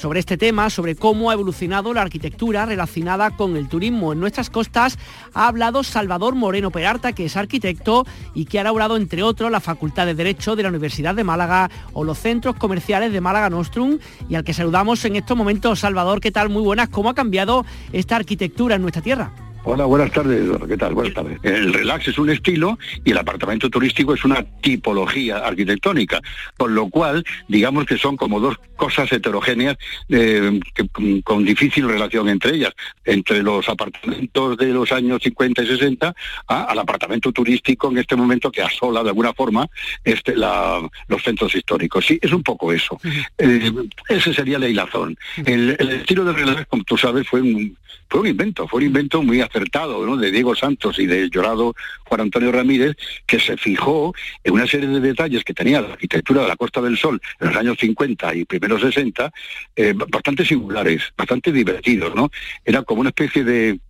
Sobre 0.00 0.20
este 0.20 0.38
tema, 0.38 0.70
sobre 0.70 0.96
cómo 0.96 1.28
ha 1.28 1.34
evolucionado 1.34 1.92
la 1.92 2.00
arquitectura 2.00 2.64
relacionada 2.64 3.36
con 3.36 3.58
el 3.58 3.68
turismo 3.68 4.14
en 4.14 4.20
nuestras 4.20 4.48
costas, 4.48 4.98
ha 5.34 5.46
hablado 5.46 5.82
Salvador 5.82 6.34
Moreno 6.34 6.70
Peralta, 6.70 7.12
que 7.12 7.26
es 7.26 7.36
arquitecto 7.36 8.06
y 8.34 8.46
que 8.46 8.56
ha 8.56 8.62
elaborado, 8.62 8.96
entre 8.96 9.22
otros, 9.22 9.50
la 9.50 9.60
Facultad 9.60 10.06
de 10.06 10.14
Derecho 10.14 10.56
de 10.56 10.62
la 10.62 10.70
Universidad 10.70 11.14
de 11.14 11.22
Málaga 11.22 11.70
o 11.92 12.02
los 12.02 12.18
centros 12.18 12.56
comerciales 12.56 13.12
de 13.12 13.20
Málaga 13.20 13.50
Nostrum, 13.50 13.98
y 14.26 14.36
al 14.36 14.44
que 14.44 14.54
saludamos 14.54 15.04
en 15.04 15.16
estos 15.16 15.36
momentos. 15.36 15.80
Salvador, 15.80 16.22
¿qué 16.22 16.32
tal? 16.32 16.48
Muy 16.48 16.62
buenas. 16.62 16.88
¿Cómo 16.88 17.10
ha 17.10 17.14
cambiado 17.14 17.66
esta 17.92 18.16
arquitectura 18.16 18.76
en 18.76 18.82
nuestra 18.82 19.02
tierra? 19.02 19.49
Hola, 19.62 19.84
buenas 19.84 20.10
tardes. 20.10 20.48
¿qué 20.66 20.76
tal? 20.76 20.94
Buenas 20.94 21.12
tardes. 21.12 21.38
El 21.42 21.72
relax 21.74 22.08
es 22.08 22.18
un 22.18 22.30
estilo 22.30 22.78
y 23.04 23.10
el 23.10 23.18
apartamento 23.18 23.68
turístico 23.68 24.14
es 24.14 24.24
una 24.24 24.42
tipología 24.62 25.36
arquitectónica, 25.38 26.20
con 26.56 26.74
lo 26.74 26.88
cual, 26.88 27.22
digamos 27.46 27.84
que 27.84 27.98
son 27.98 28.16
como 28.16 28.40
dos 28.40 28.56
cosas 28.76 29.12
heterogéneas 29.12 29.76
eh, 30.08 30.58
que- 30.74 30.88
con, 30.88 31.20
con 31.20 31.44
difícil 31.44 31.86
relación 31.86 32.30
entre 32.30 32.56
ellas, 32.56 32.72
entre 33.04 33.42
los 33.42 33.68
apartamentos 33.68 34.56
de 34.56 34.68
los 34.68 34.90
años 34.92 35.20
50 35.22 35.62
y 35.62 35.66
60 35.66 36.14
a- 36.48 36.64
al 36.64 36.78
apartamento 36.78 37.30
turístico 37.30 37.90
en 37.90 37.98
este 37.98 38.16
momento 38.16 38.50
que 38.50 38.62
asola 38.62 39.02
de 39.02 39.10
alguna 39.10 39.34
forma 39.34 39.68
este, 40.04 40.34
la- 40.36 40.80
los 41.06 41.22
centros 41.22 41.54
históricos. 41.54 42.06
Sí, 42.06 42.18
es 42.22 42.32
un 42.32 42.42
poco 42.42 42.72
eso. 42.72 42.98
Eh, 43.36 43.70
ese 44.08 44.32
sería 44.32 44.58
la 44.58 44.68
hilazón. 44.68 45.16
El, 45.44 45.76
el 45.78 45.90
estilo 45.90 46.24
del 46.24 46.34
relax, 46.36 46.66
como 46.66 46.82
tú 46.84 46.96
sabes, 46.96 47.28
fue 47.28 47.42
un, 47.42 47.76
fue 48.08 48.20
un 48.20 48.26
invento, 48.26 48.66
fue 48.66 48.78
un 48.80 48.86
invento 48.86 49.22
muy 49.22 49.40
acertado 49.50 50.06
¿no? 50.06 50.16
de 50.16 50.30
Diego 50.30 50.54
Santos 50.54 50.98
y 50.98 51.06
de 51.06 51.28
llorado 51.28 51.74
Juan 52.04 52.22
Antonio 52.22 52.52
Ramírez, 52.52 52.96
que 53.26 53.38
se 53.38 53.56
fijó 53.56 54.14
en 54.42 54.54
una 54.54 54.66
serie 54.66 54.88
de 54.88 55.00
detalles 55.00 55.44
que 55.44 55.54
tenía 55.54 55.80
la 55.80 55.92
arquitectura 55.92 56.42
de 56.42 56.48
la 56.48 56.56
Costa 56.56 56.80
del 56.80 56.96
Sol 56.96 57.20
en 57.40 57.48
los 57.48 57.56
años 57.56 57.76
50 57.78 58.34
y 58.34 58.44
primeros 58.44 58.80
60, 58.80 59.32
eh, 59.76 59.94
bastante 60.08 60.44
singulares, 60.44 61.02
bastante 61.16 61.52
divertidos, 61.52 62.14
¿no? 62.14 62.30
Era 62.64 62.82
como 62.82 63.00
una 63.00 63.10
especie 63.10 63.44
de, 63.44 63.80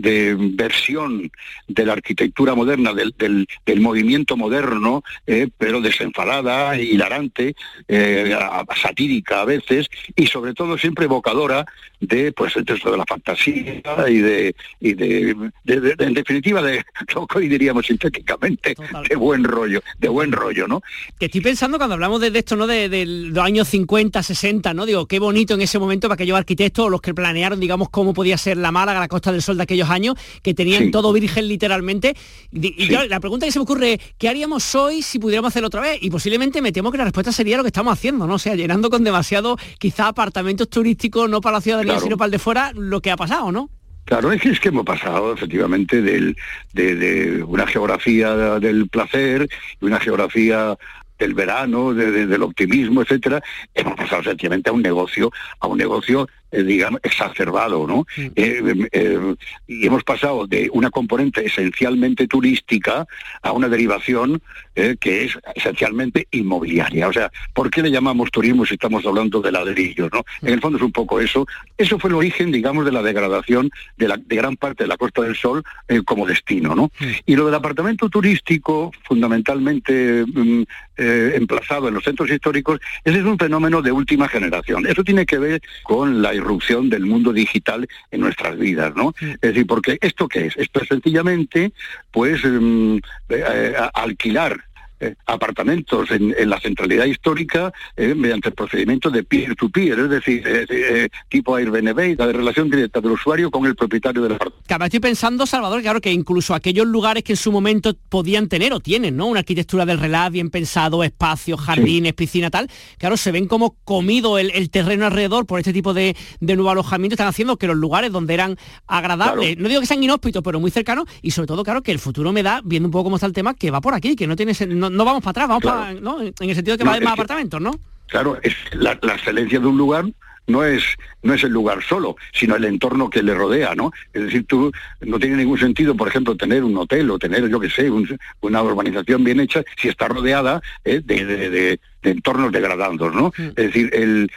de 0.00 0.36
versión 0.38 1.30
de 1.68 1.84
la 1.86 1.92
arquitectura 1.94 2.54
moderna, 2.54 2.92
del, 2.94 3.14
del- 3.18 3.46
del 3.66 3.80
movimiento 3.80 4.36
moderno, 4.36 5.02
eh, 5.26 5.48
pero 5.58 5.80
desenfadada, 5.80 6.78
hilarante, 6.78 7.54
eh, 7.88 8.36
satírica 8.80 9.42
a 9.42 9.44
veces, 9.44 9.88
y 10.16 10.26
sobre 10.26 10.54
todo 10.54 10.78
siempre 10.78 11.04
evocadora 11.06 11.66
de, 12.00 12.32
pues, 12.32 12.54
de, 12.54 12.62
de 12.62 12.96
la 12.96 13.04
fantasía 13.06 13.82
y 14.08 14.18
de, 14.18 14.54
y 14.80 14.94
de, 14.94 15.34
de- 15.64 15.80
de- 15.80 15.94
en 16.04 16.14
definitiva, 16.14 16.62
de 16.62 16.82
lo 17.14 17.26
que 17.26 17.38
hoy 17.38 17.48
diríamos 17.48 17.86
sintéticamente, 17.86 18.74
de 19.08 19.16
buen 19.16 19.44
rollo, 19.44 19.82
de 19.98 20.08
buen 20.08 20.32
rollo, 20.32 20.66
¿no? 20.66 20.80
Que 21.18 21.26
estoy 21.26 21.40
pensando 21.42 21.76
cuando 21.76 21.94
hablamos 21.94 22.20
de, 22.20 22.28
esto, 22.38 22.56
¿no? 22.56 22.66
De, 22.66 22.88
de 22.88 23.04
los 23.06 23.44
años 23.44 23.68
50, 23.68 24.22
60, 24.22 24.72
¿no? 24.72 24.86
Digo, 24.86 25.06
qué 25.06 25.18
bonito 25.18 25.54
en 25.54 25.60
ese 25.62 25.78
momento 25.78 26.08
para 26.08 26.14
aquellos 26.14 26.38
arquitectos 26.38 26.86
o 26.86 26.88
los 26.88 27.00
que 27.02 27.12
planearon, 27.12 27.60
digamos, 27.60 27.90
cómo 27.90 28.14
podía 28.14 28.38
ser 28.38 28.56
la 28.56 28.70
Málaga, 28.72 29.00
la 29.00 29.08
Costa 29.08 29.30
del 29.32 29.42
Sol 29.42 29.56
de 29.58 29.64
aquellos 29.64 29.89
años, 29.90 30.14
que 30.42 30.54
tenían 30.54 30.84
Sí. 30.84 30.90
todo 30.90 31.12
virgen 31.12 31.48
literalmente. 31.48 32.14
Y, 32.52 32.68
y 32.68 32.82
Sí. 32.84 32.88
claro, 32.88 33.08
la 33.08 33.20
pregunta 33.20 33.46
que 33.46 33.52
se 33.52 33.58
me 33.58 33.64
ocurre 33.64 33.94
es, 33.94 34.00
¿qué 34.18 34.28
haríamos 34.28 34.74
hoy 34.74 35.02
si 35.02 35.18
pudiéramos 35.18 35.48
hacerlo 35.50 35.66
otra 35.68 35.80
vez? 35.80 35.98
Y 36.00 36.10
posiblemente 36.10 36.62
me 36.62 36.72
temo 36.72 36.90
que 36.92 36.98
la 36.98 37.04
respuesta 37.04 37.32
sería 37.32 37.56
lo 37.56 37.62
que 37.62 37.68
estamos 37.68 37.92
haciendo, 37.92 38.26
¿no? 38.26 38.34
O 38.34 38.38
sea, 38.38 38.54
llenando 38.54 38.90
con 38.90 39.04
demasiado, 39.04 39.56
quizá 39.78 40.08
apartamentos 40.08 40.68
turísticos, 40.70 41.28
no 41.28 41.40
para 41.40 41.56
la 41.56 41.60
ciudadanía, 41.60 41.92
Claro. 41.94 42.04
sino 42.04 42.16
para 42.16 42.26
el 42.26 42.32
de 42.32 42.38
fuera, 42.38 42.72
lo 42.74 43.00
que 43.00 43.10
ha 43.10 43.16
pasado, 43.16 43.50
¿no? 43.52 43.70
Claro, 44.06 44.32
es 44.32 44.40
que, 44.40 44.48
es 44.50 44.58
que 44.58 44.70
hemos 44.70 44.84
pasado 44.84 45.34
efectivamente 45.34 46.02
del, 46.02 46.36
de, 46.72 46.96
de 46.96 47.42
una 47.44 47.66
geografía 47.66 48.34
del 48.58 48.88
placer 48.88 49.48
y 49.80 49.84
una 49.84 50.00
geografía 50.00 50.76
del 51.18 51.34
verano, 51.34 51.92
de- 51.92 52.10
de- 52.10 52.26
del 52.26 52.42
optimismo, 52.42 53.02
etcétera, 53.02 53.42
hemos 53.74 53.94
pasado 53.94 54.22
sencillamente 54.24 54.70
a 54.70 54.72
un 54.72 54.82
negocio, 54.82 55.30
a 55.60 55.66
un 55.68 55.76
negocio, 55.78 56.26
digamos, 56.52 57.00
exacerbado, 57.02 57.86
¿no? 57.86 58.06
Eh, 58.16 58.88
eh, 58.92 59.34
y 59.66 59.86
hemos 59.86 60.04
pasado 60.04 60.46
de 60.46 60.68
una 60.72 60.90
componente 60.90 61.46
esencialmente 61.46 62.26
turística 62.26 63.06
a 63.42 63.52
una 63.52 63.68
derivación 63.68 64.40
eh, 64.76 64.96
que 64.98 65.24
es 65.24 65.38
esencialmente 65.54 66.26
inmobiliaria. 66.30 67.08
O 67.08 67.12
sea, 67.12 67.30
¿por 67.52 67.70
qué 67.70 67.82
le 67.82 67.90
llamamos 67.90 68.30
turismo 68.30 68.64
si 68.64 68.74
estamos 68.74 69.04
hablando 69.04 69.40
de 69.40 69.52
ladrillos, 69.52 70.10
no? 70.12 70.24
En 70.42 70.54
el 70.54 70.60
fondo 70.60 70.78
es 70.78 70.84
un 70.84 70.92
poco 70.92 71.20
eso. 71.20 71.46
Eso 71.76 71.98
fue 71.98 72.08
el 72.08 72.16
origen, 72.16 72.50
digamos, 72.50 72.84
de 72.84 72.92
la 72.92 73.02
degradación 73.02 73.70
de, 73.96 74.08
la, 74.08 74.16
de 74.16 74.36
gran 74.36 74.56
parte 74.56 74.84
de 74.84 74.88
la 74.88 74.96
Costa 74.96 75.22
del 75.22 75.34
Sol 75.34 75.62
eh, 75.88 76.02
como 76.04 76.26
destino, 76.26 76.74
¿no? 76.74 76.90
Y 77.26 77.36
lo 77.36 77.46
del 77.46 77.54
apartamento 77.56 78.08
turístico, 78.08 78.92
fundamentalmente 79.02 80.24
mm, 80.26 80.62
eh, 81.00 81.32
emplazado 81.34 81.88
en 81.88 81.94
los 81.94 82.04
centros 82.04 82.30
históricos, 82.30 82.78
ese 83.04 83.18
es 83.18 83.24
un 83.24 83.38
fenómeno 83.38 83.80
de 83.82 83.90
última 83.90 84.28
generación. 84.28 84.86
Eso 84.86 85.02
tiene 85.02 85.24
que 85.26 85.38
ver 85.38 85.60
con 85.82 86.20
la 86.22 86.34
irrupción 86.34 86.88
del 86.90 87.06
mundo 87.06 87.32
digital 87.32 87.88
en 88.10 88.20
nuestras 88.20 88.58
vidas, 88.58 88.94
¿no? 88.94 89.14
Es 89.20 89.40
decir, 89.40 89.66
porque 89.66 89.98
¿esto 90.00 90.28
qué 90.28 90.46
es? 90.46 90.56
Esto 90.56 90.82
es 90.82 90.88
sencillamente, 90.88 91.72
pues, 92.12 92.40
mm, 92.44 92.98
eh, 93.30 93.74
a- 93.78 93.90
alquilar 93.94 94.62
eh, 95.00 95.14
apartamentos 95.26 96.10
en, 96.10 96.34
en 96.38 96.50
la 96.50 96.60
centralidad 96.60 97.06
histórica 97.06 97.72
eh, 97.96 98.14
mediante 98.14 98.50
el 98.50 98.54
procedimiento 98.54 99.10
de 99.10 99.22
peer-to-peer, 99.24 99.98
es 99.98 100.10
decir, 100.10 100.42
eh, 100.46 101.08
tipo 101.28 101.56
Airbnb, 101.56 102.18
la 102.18 102.26
de 102.26 102.32
relación 102.32 102.70
directa 102.70 103.00
del 103.00 103.12
usuario 103.12 103.50
con 103.50 103.66
el 103.66 103.74
propietario 103.74 104.22
del 104.22 104.32
apartamento. 104.32 104.64
Claro, 104.66 104.84
estoy 104.84 105.00
pensando, 105.00 105.46
Salvador, 105.46 105.80
claro, 105.82 106.00
que 106.00 106.12
incluso 106.12 106.54
aquellos 106.54 106.86
lugares 106.86 107.24
que 107.24 107.32
en 107.32 107.36
su 107.36 107.50
momento 107.50 107.94
podían 108.08 108.48
tener 108.48 108.72
o 108.72 108.80
tienen, 108.80 109.16
¿no? 109.16 109.26
Una 109.26 109.40
arquitectura 109.40 109.86
del 109.86 109.98
relax 109.98 110.32
bien 110.32 110.50
pensado, 110.50 111.02
espacios, 111.02 111.60
jardines, 111.60 112.12
piscina, 112.14 112.50
tal, 112.50 112.68
claro, 112.98 113.16
se 113.16 113.32
ven 113.32 113.46
como 113.46 113.76
comido 113.84 114.38
el, 114.38 114.50
el 114.52 114.70
terreno 114.70 115.06
alrededor 115.06 115.46
por 115.46 115.58
este 115.58 115.72
tipo 115.72 115.94
de, 115.94 116.16
de 116.40 116.54
nuevo 116.56 116.70
alojamiento, 116.70 117.14
están 117.14 117.28
haciendo 117.28 117.56
que 117.56 117.66
los 117.66 117.76
lugares 117.76 118.12
donde 118.12 118.34
eran 118.34 118.56
agradables, 118.86 119.56
no 119.58 119.68
digo 119.68 119.80
que 119.80 119.86
sean 119.86 120.02
inhóspitos, 120.02 120.42
pero 120.42 120.60
muy 120.60 120.70
cercanos, 120.70 121.06
y 121.22 121.30
sobre 121.30 121.46
todo, 121.46 121.64
claro, 121.64 121.82
que 121.82 121.92
el 121.92 121.98
futuro 121.98 122.32
me 122.32 122.42
da, 122.42 122.60
viendo 122.64 122.86
un 122.88 122.92
poco 122.92 123.04
cómo 123.04 123.16
está 123.16 123.26
el 123.26 123.32
tema, 123.32 123.54
que 123.54 123.70
va 123.70 123.80
por 123.80 123.94
aquí, 123.94 124.16
que 124.16 124.26
no 124.26 124.36
tiene 124.36 124.52
sen- 124.52 124.89
no, 124.90 124.96
no 124.96 125.04
vamos 125.04 125.22
para 125.22 125.30
atrás, 125.30 125.48
vamos 125.48 125.62
Claro. 125.62 125.78
para, 125.78 125.94
¿no? 125.94 126.20
En 126.20 126.34
el 126.50 126.54
sentido 126.54 126.74
de 126.76 126.78
que 126.78 126.84
No, 126.84 126.90
va 126.90 126.92
a 126.92 126.96
haber 126.96 127.04
más 127.04 127.14
que- 127.14 127.20
apartamentos, 127.22 127.60
¿no? 127.60 127.70
Claro, 128.08 128.38
es 128.42 128.54
la, 128.72 128.98
la 129.02 129.14
excelencia 129.14 129.60
de 129.60 129.66
un 129.66 129.78
lugar 129.78 130.04
no 130.46 130.64
es 130.64 130.82
no 131.22 131.32
es 131.34 131.44
el 131.44 131.52
lugar 131.52 131.80
solo, 131.82 132.16
sino 132.32 132.56
el 132.56 132.64
entorno 132.64 133.08
que 133.08 133.22
le 133.22 133.34
rodea, 133.34 133.74
¿no? 133.76 133.92
Es 134.12 134.22
decir, 134.24 134.46
tú 134.46 134.72
no 135.00 135.18
tiene 135.20 135.36
ningún 135.36 135.58
sentido, 135.58 135.94
por 135.94 136.08
ejemplo, 136.08 136.34
tener 136.36 136.64
un 136.64 136.76
hotel 136.76 137.08
o 137.10 137.18
tener, 137.20 137.48
yo 137.48 137.60
qué 137.60 137.70
sé, 137.70 137.88
un- 137.90 138.18
una 138.40 138.60
urbanización 138.62 139.22
bien 139.22 139.38
hecha 139.38 139.62
si 139.80 139.88
está 139.88 140.08
rodeada 140.08 140.60
eh, 140.84 141.00
de, 141.04 141.24
de- 141.24 141.50
de- 141.50 141.80
de 142.02 142.10
entornos 142.10 142.50
degradados, 142.50 143.14
¿no? 143.14 143.32
Es 143.38 143.54
decir, 143.54 143.90
el 143.92 144.28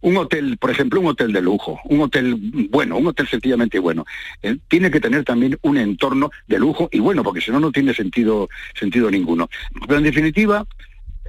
un 0.00 0.16
hotel, 0.18 0.58
por 0.58 0.70
ejemplo, 0.70 1.00
un 1.00 1.06
hotel 1.06 1.32
de 1.32 1.40
lujo, 1.40 1.80
un 1.84 2.02
hotel 2.02 2.36
bueno, 2.70 2.98
un 2.98 3.06
hotel 3.06 3.26
sencillamente 3.26 3.78
bueno, 3.78 4.04
eh, 4.42 4.58
tiene 4.68 4.90
que 4.90 5.00
tener 5.00 5.24
también 5.24 5.58
un 5.62 5.78
entorno 5.78 6.30
de 6.46 6.58
lujo 6.58 6.90
y 6.92 6.98
bueno, 6.98 7.22
porque 7.22 7.40
si 7.40 7.50
no, 7.50 7.58
no 7.58 7.72
tiene 7.72 7.94
sentido, 7.94 8.48
sentido 8.78 9.10
ninguno. 9.10 9.48
Pero 9.86 9.98
en 9.98 10.04
definitiva, 10.04 10.66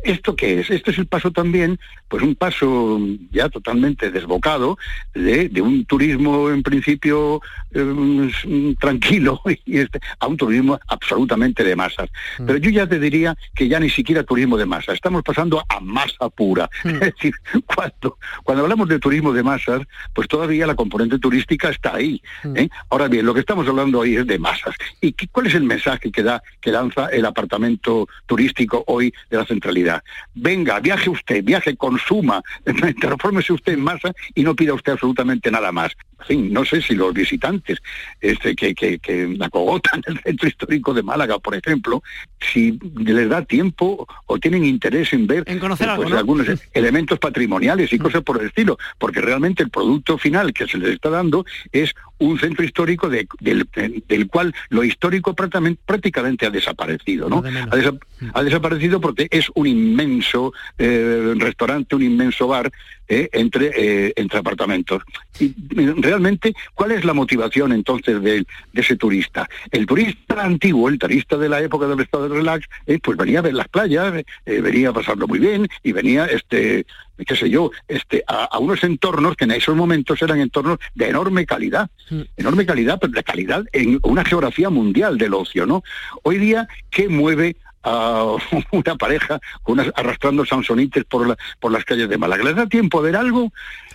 ¿esto 0.06 0.36
qué 0.36 0.60
es? 0.60 0.70
Esto 0.70 0.92
es 0.92 0.98
el 0.98 1.08
paso 1.08 1.32
también, 1.32 1.80
pues 2.08 2.24
un 2.24 2.36
paso 2.36 3.00
ya 3.32 3.50
totalmente 3.50 4.12
desbocado 4.12 4.78
de, 5.14 5.50
de 5.50 5.62
un 5.62 5.86
turismo 5.86 6.50
en 6.50 6.64
principio 6.64 7.42
eh, 7.74 8.32
tranquilo 8.80 9.42
y 9.66 9.80
este, 9.80 10.00
a 10.20 10.28
un 10.28 10.38
turismo 10.38 10.80
absolutamente 10.88 11.64
de 11.64 11.76
masas. 11.76 12.10
Mm. 12.40 12.46
Pero 12.46 12.58
yo 12.60 12.70
ya 12.70 12.88
te 12.88 13.00
diría 13.00 13.36
que 13.54 13.68
ya 13.68 13.80
ni 13.80 13.90
siquiera 13.90 14.24
turismo 14.24 14.58
de 14.58 14.66
masas, 14.66 14.96
estamos 14.96 15.24
pasando 15.24 15.64
a 15.68 15.80
masa 15.80 16.30
pura. 16.30 16.70
Mm. 16.86 16.90
Es 17.02 17.14
decir, 17.16 17.34
cuando, 17.66 18.18
cuando 18.44 18.64
hablamos 18.64 18.88
de 18.88 19.00
turismo 19.00 19.34
de 19.34 19.42
masas, 19.42 19.82
pues 20.14 20.28
todavía 20.28 20.68
la 20.68 20.76
componente 20.76 21.18
turística 21.18 21.70
está 21.70 21.96
ahí. 21.96 22.22
Mm. 22.44 22.58
¿eh? 22.58 22.70
Ahora 22.90 23.08
bien, 23.08 23.26
lo 23.26 23.34
que 23.34 23.40
estamos 23.40 23.68
hablando 23.68 24.00
hoy 24.00 24.16
es 24.16 24.28
de 24.28 24.38
masas. 24.38 24.76
¿Y 25.02 25.14
qué- 25.14 25.28
cuál 25.30 25.48
es 25.48 25.56
el 25.56 25.64
mensaje 25.64 26.12
que 26.12 26.22
da, 26.22 26.44
que 26.62 26.72
lanza 26.72 27.08
el 27.08 27.26
apartamento 27.26 28.08
turístico 28.28 28.84
hoy 28.88 29.12
de 29.32 29.38
la 29.38 29.46
centralidad? 29.46 29.95
Venga, 30.34 30.80
viaje 30.80 31.10
usted, 31.10 31.44
viaje, 31.44 31.76
consuma, 31.76 32.42
transfórmese 33.00 33.54
usted 33.54 33.74
en 33.74 33.84
masa 33.84 34.14
y 34.34 34.44
no 34.44 34.56
pida 34.56 34.74
usted 34.74 34.94
absolutamente 34.94 35.52
nada 35.52 35.72
más. 35.72 35.96
En 36.22 36.26
fin, 36.26 36.54
no 36.54 36.64
sé 36.66 36.82
si 36.82 36.96
los 36.96 37.14
visitantes 37.14 37.80
este, 38.22 38.56
que, 38.56 38.74
que, 38.74 39.00
que 39.00 39.38
acogotan 39.42 40.02
el 40.08 40.20
centro 40.20 40.48
histórico 40.48 40.94
de 40.94 41.04
Málaga, 41.04 41.40
por 41.40 41.56
ejemplo, 41.56 42.02
si 42.40 42.80
les 42.98 43.30
da 43.30 43.44
tiempo 43.44 44.08
o 44.26 44.40
tienen 44.40 44.66
interés 44.66 45.12
en 45.14 45.28
ver 45.28 45.44
En 45.48 45.60
conocer 45.60 45.88
eh, 45.88 45.92
algo, 45.92 46.04
pues, 46.04 46.14
¿no? 46.14 46.18
algunos 46.20 46.48
elementos 46.74 47.20
patrimoniales 47.20 47.92
y 47.94 47.98
cosas 48.00 48.22
por 48.24 48.40
el 48.42 48.48
estilo, 48.48 48.78
porque 48.98 49.22
realmente 49.22 49.64
el 49.64 49.70
producto 49.70 50.18
final 50.18 50.54
que 50.54 50.68
se 50.68 50.78
les 50.78 50.90
está 50.92 51.10
dando 51.10 51.46
es 51.72 51.94
un 52.18 52.40
centro 52.40 52.64
histórico 52.64 53.10
de- 53.10 53.28
del, 53.42 53.68
del 54.08 54.28
cual 54.28 54.54
lo 54.70 54.84
histórico 54.84 55.34
prácticamente, 55.36 56.46
ha 56.46 56.50
desaparecido, 56.50 57.28
¿no? 57.30 57.42
De. 57.42 57.50
Ha, 57.60 57.68
desa- 57.68 58.00
ha 58.34 58.44
desaparecido 58.44 59.02
porque 59.02 59.28
es 59.32 59.50
un 59.54 59.68
inmenso 59.68 60.54
eh, 60.78 61.34
restaurante, 61.38 61.96
un 61.96 62.04
inmenso 62.04 62.48
bar 62.48 62.72
eh, 63.08 63.30
entre, 63.34 63.72
eh, 63.76 64.14
entre 64.16 64.40
apartamentos. 64.40 65.04
Y 65.40 65.54
realmente, 65.98 66.54
¿cuál 66.74 66.92
es 66.92 67.06
la 67.06 67.14
motivación 67.14 67.72
entonces 67.72 68.22
de, 68.22 68.46
de 68.74 68.82
ese 68.82 68.96
turista? 68.96 69.48
El 69.72 69.86
turista 69.86 70.42
antiguo, 70.42 70.90
el 70.90 70.98
turista 70.98 71.38
de 71.38 71.50
la 71.50 71.62
época 71.62 71.88
del 71.88 72.00
estado 72.00 72.30
de 72.30 72.36
relax, 72.36 72.68
eh, 72.88 73.00
pues 73.02 73.18
venía 73.18 73.40
a 73.40 73.44
ver 73.44 73.54
las 73.54 73.68
playas, 73.68 74.14
venía 74.46 74.90
a 74.90 74.94
pasarlo 74.94 75.28
muy 75.28 75.40
bien 75.40 75.68
y 75.84 75.92
venía, 75.92 76.26
este, 76.26 76.86
qué 77.28 77.36
sé 77.36 77.50
yo, 77.50 77.72
este, 77.88 78.24
a, 78.28 78.46
a 78.46 78.60
unos 78.60 78.84
entornos 78.84 79.36
que 79.36 79.44
en 79.44 79.52
esos 79.52 79.76
momentos 79.76 80.22
eran 80.22 80.40
entornos 80.40 80.80
de 80.96 81.10
enorme 81.10 81.46
calidad, 81.46 81.90
enorme 82.38 82.66
calidad, 82.66 82.98
pero 83.00 83.14
de 83.14 83.24
calidad 83.24 83.64
en 83.72 84.00
una 84.04 84.26
geografía 84.26 84.70
mundial 84.70 85.18
del 85.18 85.34
ocio, 85.34 85.66
¿no? 85.66 85.84
Hoy 86.24 86.38
día, 86.38 86.68
¿qué 86.90 87.08
mueve 87.08 87.56
a 87.86 88.26
una 88.72 88.96
pareja 88.96 89.40
unas- 89.66 89.92
arrastrando 89.96 90.46
sansonites 90.46 91.06
por, 91.06 91.28
la- 91.28 91.38
por 91.60 91.72
las 91.72 91.86
calles 91.86 92.10
de 92.10 92.18
Málaga. 92.18 92.44
¿Les 92.44 92.56
da 92.56 92.68
tiempo 92.68 93.02
de 93.02 93.12
ver 93.12 93.20
algo? 93.22 93.52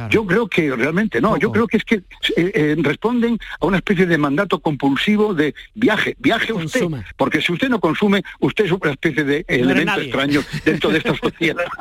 Yo 0.09 0.24
creo 0.26 0.48
que 0.48 0.74
realmente 0.74 1.20
no. 1.20 1.37
Yo 1.37 1.53
creo 1.53 1.66
que 1.66 1.76
es 1.76 1.85
que 1.85 1.96
eh, 1.96 2.03
eh, 2.55 2.76
responden 2.79 3.38
a 3.61 3.66
una 3.66 3.76
especie 3.79 4.07
de 4.07 4.16
mandato 4.16 4.61
compulsivo 4.61 5.35
de 5.35 5.55
viaje, 5.74 6.16
viaje 6.18 6.53
usted. 6.53 6.87
Porque 7.16 7.42
si 7.42 7.53
usted 7.53 7.68
no 7.68 7.81
consume, 7.81 8.22
usted 8.40 8.64
es 8.66 8.72
una 8.72 8.92
especie 8.92 9.24
de 9.24 9.44
elemento 9.48 10.00
extraño 10.00 10.42
dentro 10.64 10.90
de 10.90 10.98
esta 10.98 11.14
sociedad. 11.16 11.64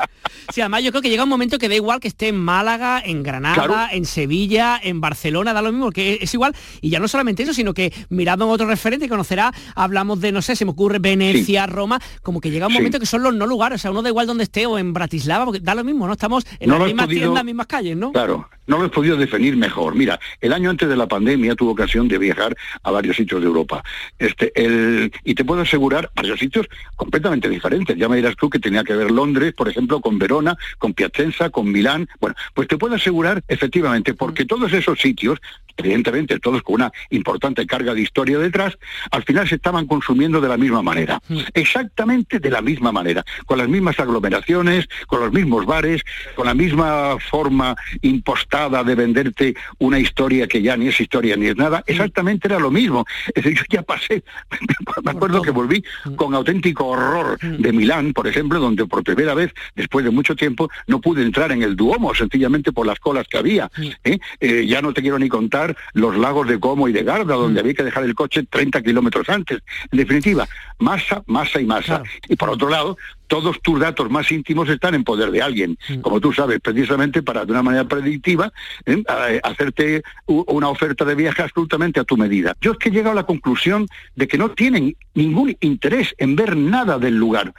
Sí, 0.53 0.61
además 0.61 0.83
yo 0.83 0.89
creo 0.91 1.01
que 1.03 1.09
llega 1.11 1.23
un 1.23 1.29
momento 1.29 1.59
que 1.59 1.69
da 1.69 1.75
igual 1.75 1.99
que 1.99 2.07
esté 2.07 2.29
en 2.29 2.37
Málaga, 2.37 3.01
en 3.05 3.21
Granada, 3.21 3.53
Claro. 3.53 3.75
en 3.91 4.05
Sevilla, 4.05 4.79
en 4.81 4.99
Barcelona, 4.99 5.53
da 5.53 5.61
lo 5.61 5.71
mismo, 5.71 5.91
que 5.91 6.17
es 6.21 6.33
igual. 6.33 6.55
Y 6.81 6.89
ya 6.89 6.99
no 6.99 7.07
solamente 7.07 7.43
eso, 7.43 7.53
sino 7.53 7.73
que 7.75 7.93
mirando 8.09 8.45
en 8.45 8.51
otro 8.51 8.65
referente, 8.67 9.07
conocerá, 9.07 9.51
hablamos 9.75 10.19
de, 10.21 10.31
no 10.31 10.41
sé, 10.41 10.55
se 10.55 10.65
me 10.65 10.71
ocurre 10.71 10.97
Venecia, 10.97 11.67
Roma, 11.67 11.98
como 12.21 12.41
que 12.41 12.51
llega 12.51 12.67
un 12.67 12.73
Sí. 12.73 12.77
momento 12.79 12.99
que 12.99 13.05
son 13.05 13.23
los 13.23 13.33
no 13.33 13.45
lugares, 13.47 13.79
o 13.79 13.81
sea, 13.81 13.91
uno 13.91 14.01
da 14.01 14.09
igual 14.09 14.27
donde 14.27 14.43
esté 14.43 14.65
o 14.65 14.77
en 14.77 14.93
Bratislava, 14.93 15.45
porque 15.45 15.59
da 15.59 15.75
lo 15.75 15.83
mismo, 15.83 16.07
¿no? 16.07 16.13
Estamos 16.13 16.45
en 16.59 16.69
No 16.69 16.77
las 16.77 16.87
mismas 16.87 17.05
podido- 17.07 17.21
tiendas, 17.21 17.43
mismas 17.45 17.67
calles, 17.67 17.97
¿no? 17.97 18.11
Claro, 18.11 18.49
no 18.69 18.77
lo 18.77 18.85
he 18.85 18.89
podido 18.89 19.17
definir 19.17 19.57
mejor. 19.57 19.95
Mira, 19.95 20.19
el 20.39 20.53
año 20.53 20.69
antes 20.69 20.87
de 20.87 20.95
la 20.95 21.07
pandemia 21.07 21.55
tuve 21.55 21.71
ocasión 21.71 22.07
de 22.07 22.19
viajar 22.19 22.55
a 22.83 22.91
varios 22.91 23.15
sitios 23.15 23.41
de 23.41 23.47
Europa. 23.47 23.83
Este, 24.19 24.51
el, 24.55 25.11
y 25.23 25.33
te 25.33 25.43
puedo 25.43 25.61
asegurar, 25.61 26.11
varios 26.15 26.39
sitios 26.39 26.67
completamente 26.95 27.49
diferentes. 27.49 27.97
Ya 27.97 28.07
me 28.07 28.17
dirás 28.17 28.35
tú 28.35 28.47
que 28.47 28.59
tenía 28.59 28.83
que 28.83 28.95
ver 28.95 29.09
Londres, 29.09 29.53
por 29.53 29.67
ejemplo, 29.67 29.99
con 29.99 30.19
Verona, 30.19 30.55
con 30.77 30.93
Piacenza, 30.93 31.49
con 31.49 31.71
Milán. 31.71 32.07
Bueno, 32.21 32.35
pues 32.53 32.67
te 32.67 32.77
puedo 32.77 32.93
asegurar, 32.93 33.43
efectivamente, 33.47 34.13
porque 34.13 34.45
todos 34.45 34.71
esos 34.71 34.99
sitios, 34.99 35.39
evidentemente 35.75 36.39
todos 36.39 36.61
con 36.61 36.75
una 36.75 36.91
importante 37.09 37.65
carga 37.65 37.95
de 37.95 38.01
historia 38.01 38.37
detrás, 38.37 38.77
al 39.09 39.23
final 39.23 39.49
se 39.49 39.55
estaban 39.55 39.87
consumiendo 39.87 40.39
de 40.41 40.47
la 40.47 40.57
misma 40.57 40.83
manera. 40.83 41.19
Exactamente 41.55 42.39
de 42.39 42.51
la 42.51 42.61
misma 42.61 42.91
manera, 42.91 43.25
con 43.47 43.57
las 43.57 43.67
mismas 43.67 43.99
aglomeraciones, 43.99 44.87
con 45.07 45.21
los 45.21 45.31
mismos 45.31 45.65
bares, 45.65 46.03
con 46.35 46.45
la 46.45 46.53
misma 46.53 47.17
forma 47.31 47.75
impostada 48.01 48.58
de 48.67 48.95
venderte 48.95 49.55
una 49.77 49.99
historia 49.99 50.47
que 50.47 50.61
ya 50.61 50.75
ni 50.75 50.87
es 50.87 50.99
historia 50.99 51.37
ni 51.37 51.47
es 51.47 51.55
nada, 51.55 51.81
exactamente 51.87 52.47
era 52.47 52.59
lo 52.59 52.71
mismo. 52.71 53.05
Es 53.27 53.43
decir, 53.43 53.57
yo 53.57 53.63
ya 53.69 53.81
pasé, 53.83 54.23
me 55.03 55.11
acuerdo 55.11 55.41
que 55.41 55.51
volví 55.51 55.83
con 56.17 56.35
auténtico 56.35 56.87
horror 56.87 57.39
de 57.39 57.71
Milán, 57.71 58.13
por 58.13 58.27
ejemplo, 58.27 58.59
donde 58.59 58.85
por 58.85 59.03
primera 59.03 59.33
vez, 59.33 59.53
después 59.75 60.03
de 60.03 60.11
mucho 60.11 60.35
tiempo, 60.35 60.69
no 60.87 60.99
pude 60.99 61.23
entrar 61.23 61.51
en 61.51 61.63
el 61.63 61.75
Duomo, 61.75 62.13
sencillamente 62.13 62.73
por 62.73 62.85
las 62.85 62.99
colas 62.99 63.27
que 63.29 63.37
había. 63.37 63.71
¿eh? 64.03 64.19
Eh, 64.39 64.65
ya 64.67 64.81
no 64.81 64.93
te 64.93 65.01
quiero 65.01 65.17
ni 65.19 65.29
contar 65.29 65.77
los 65.93 66.17
lagos 66.17 66.47
de 66.47 66.59
Como 66.59 66.89
y 66.89 66.91
de 66.91 67.03
Garda, 67.03 67.35
donde 67.35 67.61
había 67.61 67.73
que 67.73 67.83
dejar 67.83 68.03
el 68.03 68.15
coche 68.15 68.43
30 68.43 68.81
kilómetros 68.81 69.29
antes. 69.29 69.59
En 69.91 69.97
definitiva, 69.97 70.47
masa, 70.79 71.23
masa 71.27 71.61
y 71.61 71.65
masa. 71.65 72.03
Y 72.27 72.35
por 72.35 72.49
otro 72.49 72.69
lado, 72.69 72.97
todos 73.29 73.61
tus 73.61 73.79
datos 73.79 74.09
más 74.09 74.29
íntimos 74.31 74.67
están 74.67 74.95
en 74.95 75.03
poder 75.03 75.31
de 75.31 75.41
alguien, 75.41 75.77
como 76.01 76.19
tú 76.19 76.33
sabes, 76.33 76.59
precisamente 76.59 77.21
para 77.21 77.45
de 77.45 77.51
una 77.51 77.63
manera 77.63 77.87
predictiva 77.87 78.51
¿eh? 78.85 79.01
hacerte 79.43 80.03
una 80.25 80.67
oferta 80.67 81.05
de 81.05 81.15
viaje 81.15 81.43
absolutamente 81.43 81.99
a 81.99 82.03
tu 82.03 82.17
medida. 82.17 82.57
Yo 82.59 82.71
es 82.71 82.77
que 82.79 82.89
he 82.89 82.91
llegado 82.91 83.11
a 83.11 83.15
la 83.15 83.25
conclusión 83.25 83.87
de 84.15 84.27
que 84.27 84.37
no 84.37 84.49
tienen 84.49 84.97
ningún 85.13 85.55
interés 85.61 86.15
en 86.17 86.35
ver 86.35 86.57
nada 86.57 86.97
del 86.97 87.15
lugar, 87.15 87.53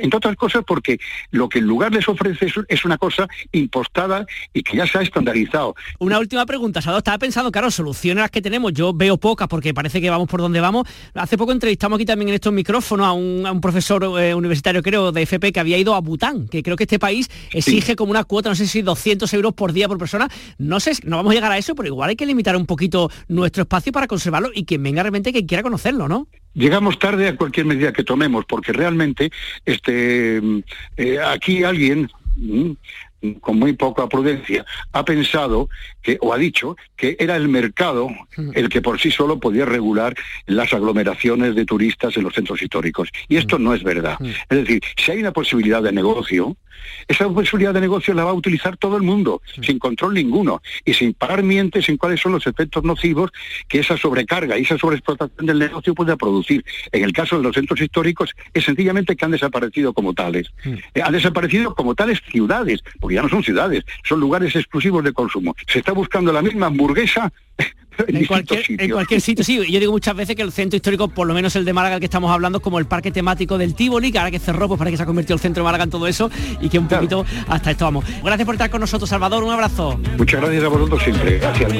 entre 0.00 0.16
otras 0.16 0.36
cosas 0.36 0.64
porque 0.66 0.98
lo 1.30 1.48
que 1.48 1.58
el 1.58 1.66
lugar 1.66 1.92
les 1.92 2.08
ofrece 2.08 2.46
es, 2.46 2.54
es 2.68 2.84
una 2.84 2.96
cosa 2.96 3.28
impostada 3.52 4.24
y 4.54 4.62
que 4.62 4.78
ya 4.78 4.86
se 4.86 4.98
ha 4.98 5.02
estandarizado. 5.02 5.74
Una 5.98 6.18
última 6.18 6.46
pregunta, 6.46 6.80
Sado. 6.80 6.98
Estaba 6.98 7.18
pensando, 7.18 7.52
claro, 7.52 7.70
soluciones 7.70 8.22
las 8.22 8.30
que 8.30 8.40
tenemos, 8.40 8.72
yo 8.72 8.94
veo 8.94 9.18
pocas 9.18 9.46
porque 9.46 9.74
parece 9.74 10.00
que 10.00 10.08
vamos 10.08 10.28
por 10.28 10.40
donde 10.40 10.60
vamos. 10.60 10.88
Hace 11.14 11.36
poco 11.36 11.52
entrevistamos 11.52 11.96
aquí 11.96 12.06
también 12.06 12.30
en 12.30 12.34
estos 12.36 12.52
micrófonos 12.52 13.06
a 13.06 13.12
un, 13.12 13.44
a 13.46 13.52
un 13.52 13.60
profesor 13.60 14.04
eh, 14.18 14.34
universitario, 14.34 14.82
creo, 14.82 15.01
de 15.10 15.22
FP, 15.22 15.52
que 15.52 15.58
había 15.58 15.78
ido 15.78 15.94
a 15.94 16.00
Bután, 16.00 16.46
que 16.46 16.62
creo 16.62 16.76
que 16.76 16.84
este 16.84 16.98
país 16.98 17.28
exige 17.50 17.96
como 17.96 18.10
una 18.12 18.24
cuota, 18.24 18.50
no 18.50 18.54
sé 18.54 18.66
si 18.68 18.82
200 18.82 19.32
euros 19.34 19.54
por 19.54 19.72
día 19.72 19.88
por 19.88 19.98
persona. 19.98 20.28
No 20.58 20.78
sé, 20.78 20.92
no 21.04 21.16
vamos 21.16 21.32
a 21.32 21.34
llegar 21.34 21.50
a 21.50 21.58
eso, 21.58 21.74
pero 21.74 21.88
igual 21.88 22.10
hay 22.10 22.16
que 22.16 22.26
limitar 22.26 22.54
un 22.56 22.66
poquito 22.66 23.10
nuestro 23.28 23.62
espacio 23.62 23.90
para 23.90 24.06
conservarlo 24.06 24.50
y 24.54 24.64
quien 24.64 24.82
venga 24.82 25.02
realmente 25.02 25.32
que 25.32 25.46
quiera 25.46 25.62
conocerlo, 25.62 26.06
¿no? 26.06 26.28
llegamos 26.54 26.98
tarde 26.98 27.28
a 27.28 27.36
cualquier 27.36 27.66
medida 27.66 27.92
que 27.92 28.04
tomemos, 28.04 28.44
porque 28.44 28.72
realmente 28.72 29.30
este, 29.64 30.40
eh, 30.96 31.18
aquí 31.18 31.64
alguien 31.64 32.10
mm, 32.36 32.72
con 33.40 33.58
muy 33.58 33.72
poca 33.74 34.08
prudencia 34.08 34.64
ha 34.92 35.04
pensado 35.04 35.68
que 36.02 36.18
o 36.20 36.32
ha 36.32 36.38
dicho 36.38 36.76
que 36.96 37.16
era 37.18 37.36
el 37.36 37.48
mercado 37.48 38.08
el 38.54 38.68
que 38.68 38.82
por 38.82 39.00
sí 39.00 39.10
solo 39.10 39.38
podía 39.38 39.64
regular 39.64 40.14
las 40.46 40.72
aglomeraciones 40.72 41.54
de 41.54 41.64
turistas 41.64 42.16
en 42.16 42.24
los 42.24 42.34
centros 42.34 42.60
históricos. 42.62 43.08
Y 43.28 43.36
esto 43.36 43.58
no 43.58 43.74
es 43.74 43.82
verdad. 43.82 44.18
Es 44.22 44.58
decir 44.58 44.82
si 44.96 45.10
hay 45.10 45.20
una 45.20 45.32
posibilidad 45.32 45.82
de 45.82 45.92
negocio 45.92 46.56
esa 47.08 47.28
posibilidad 47.28 47.74
de 47.74 47.80
negocio 47.80 48.14
la 48.14 48.24
va 48.24 48.30
a 48.30 48.34
utilizar 48.34 48.76
todo 48.76 48.96
el 48.96 49.02
mundo 49.02 49.42
sin 49.62 49.78
control 49.78 50.14
ninguno 50.14 50.62
y 50.84 50.94
sin 50.94 51.14
parar 51.14 51.42
mientes 51.42 51.88
en 51.88 51.96
cuáles 51.96 52.20
son 52.20 52.32
los 52.32 52.46
efectos 52.46 52.84
nocivos 52.84 53.30
que 53.68 53.80
esa 53.80 53.96
sobrecarga 53.96 54.58
y 54.58 54.62
esa 54.62 54.78
sobreexplotación 54.78 55.46
del 55.46 55.58
negocio 55.58 55.94
puede 55.94 56.16
producir. 56.16 56.64
En 56.90 57.04
el 57.04 57.12
caso 57.12 57.36
de 57.36 57.42
los 57.42 57.54
centros 57.54 57.80
históricos 57.80 58.30
es 58.54 58.64
sencillamente 58.64 59.16
que 59.16 59.24
han 59.24 59.30
desaparecido 59.30 59.92
como 59.92 60.14
tales. 60.14 60.48
Eh, 60.64 61.02
han 61.02 61.12
desaparecido 61.12 61.74
como 61.74 61.94
tales 61.94 62.20
ciudades, 62.30 62.82
porque 63.00 63.11
ya 63.14 63.22
no 63.22 63.28
son 63.28 63.42
ciudades, 63.42 63.84
son 64.04 64.20
lugares 64.20 64.54
exclusivos 64.54 65.04
de 65.04 65.12
consumo. 65.12 65.54
Se 65.66 65.78
está 65.78 65.92
buscando 65.92 66.32
la 66.32 66.42
misma 66.42 66.66
hamburguesa 66.66 67.32
en, 68.06 68.26
cualquier, 68.26 68.60
en 68.60 68.66
sitios. 68.66 68.92
cualquier 68.92 69.20
sitio, 69.22 69.44
sí. 69.44 69.58
Yo 69.70 69.80
digo 69.80 69.92
muchas 69.92 70.14
veces 70.14 70.36
que 70.36 70.42
el 70.42 70.52
centro 70.52 70.76
histórico, 70.76 71.08
por 71.08 71.26
lo 71.26 71.34
menos 71.34 71.54
el 71.56 71.64
de 71.64 71.72
Málaga, 71.72 71.96
el 71.96 72.00
que 72.00 72.06
estamos 72.06 72.30
hablando, 72.30 72.58
es 72.58 72.64
como 72.64 72.78
el 72.78 72.86
parque 72.86 73.10
temático 73.10 73.58
del 73.58 73.74
Tivoli, 73.74 74.12
que 74.12 74.18
ahora 74.18 74.30
que 74.30 74.38
cerró, 74.38 74.68
pues 74.68 74.78
parece 74.78 74.92
que 74.92 74.96
se 74.98 75.02
ha 75.02 75.06
convertido 75.06 75.34
el 75.34 75.40
centro 75.40 75.62
de 75.62 75.64
Málaga 75.64 75.84
en 75.84 75.90
todo 75.90 76.06
eso 76.06 76.30
y 76.60 76.68
que 76.68 76.78
un 76.78 76.88
poquito 76.88 77.24
hasta 77.48 77.70
esto 77.70 77.84
vamos. 77.84 78.04
Gracias 78.22 78.46
por 78.46 78.54
estar 78.54 78.70
con 78.70 78.80
nosotros, 78.80 79.08
Salvador. 79.08 79.44
Un 79.44 79.52
abrazo. 79.52 79.98
Muchas 80.16 80.40
gracias 80.40 80.64
a 80.64 80.68
vosotros 80.68 81.02
siempre. 81.02 81.38
Gracias. 81.38 81.72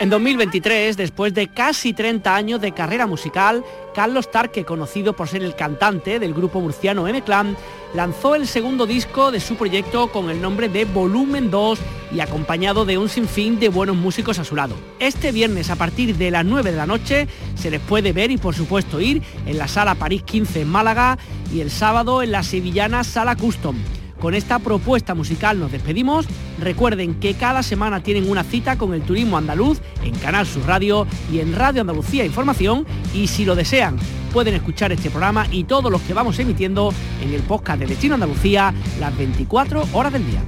En 0.00 0.10
2023, 0.10 0.96
después 0.96 1.34
de 1.34 1.48
casi 1.48 1.92
30 1.92 2.32
años 2.32 2.60
de 2.60 2.70
carrera 2.70 3.08
musical, 3.08 3.64
Carlos 3.96 4.30
Tarque, 4.30 4.64
conocido 4.64 5.12
por 5.12 5.26
ser 5.26 5.42
el 5.42 5.56
cantante 5.56 6.20
del 6.20 6.34
grupo 6.34 6.60
murciano 6.60 7.08
M-Clan, 7.08 7.56
lanzó 7.94 8.36
el 8.36 8.46
segundo 8.46 8.86
disco 8.86 9.32
de 9.32 9.40
su 9.40 9.56
proyecto 9.56 10.12
con 10.12 10.30
el 10.30 10.40
nombre 10.40 10.68
de 10.68 10.84
Volumen 10.84 11.50
2 11.50 11.80
y 12.14 12.20
acompañado 12.20 12.84
de 12.84 12.96
un 12.96 13.08
sinfín 13.08 13.58
de 13.58 13.70
buenos 13.70 13.96
músicos 13.96 14.38
a 14.38 14.44
su 14.44 14.54
lado. 14.54 14.76
Este 15.00 15.32
viernes 15.32 15.68
a 15.68 15.74
partir 15.74 16.16
de 16.16 16.30
las 16.30 16.44
9 16.44 16.70
de 16.70 16.76
la 16.76 16.86
noche 16.86 17.26
se 17.56 17.68
les 17.68 17.80
puede 17.80 18.12
ver 18.12 18.30
y 18.30 18.36
por 18.36 18.54
supuesto 18.54 19.00
ir 19.00 19.20
en 19.46 19.58
la 19.58 19.66
sala 19.66 19.96
París 19.96 20.22
15 20.22 20.60
en 20.60 20.68
Málaga 20.68 21.18
y 21.52 21.60
el 21.60 21.72
sábado 21.72 22.22
en 22.22 22.30
la 22.30 22.44
sevillana 22.44 23.02
Sala 23.02 23.34
Custom. 23.34 23.74
Con 24.20 24.34
esta 24.34 24.58
propuesta 24.58 25.14
musical 25.14 25.60
nos 25.60 25.70
despedimos. 25.70 26.26
Recuerden 26.60 27.14
que 27.14 27.34
cada 27.34 27.62
semana 27.62 28.02
tienen 28.02 28.28
una 28.28 28.42
cita 28.42 28.76
con 28.76 28.94
el 28.94 29.02
turismo 29.02 29.38
andaluz 29.38 29.78
en 30.02 30.14
Canal 30.16 30.46
Sur 30.46 30.66
Radio 30.66 31.06
y 31.32 31.40
en 31.40 31.54
Radio 31.54 31.82
Andalucía 31.82 32.24
Información 32.24 32.84
y 33.14 33.28
si 33.28 33.44
lo 33.44 33.54
desean 33.54 33.96
pueden 34.32 34.54
escuchar 34.54 34.92
este 34.92 35.10
programa 35.10 35.46
y 35.50 35.64
todos 35.64 35.90
los 35.90 36.00
que 36.02 36.14
vamos 36.14 36.38
emitiendo 36.38 36.92
en 37.22 37.32
el 37.32 37.42
podcast 37.42 37.80
de 37.80 37.86
Destino 37.86 38.14
Andalucía 38.14 38.72
las 39.00 39.16
24 39.16 39.88
horas 39.92 40.12
del 40.12 40.26
día. 40.26 40.42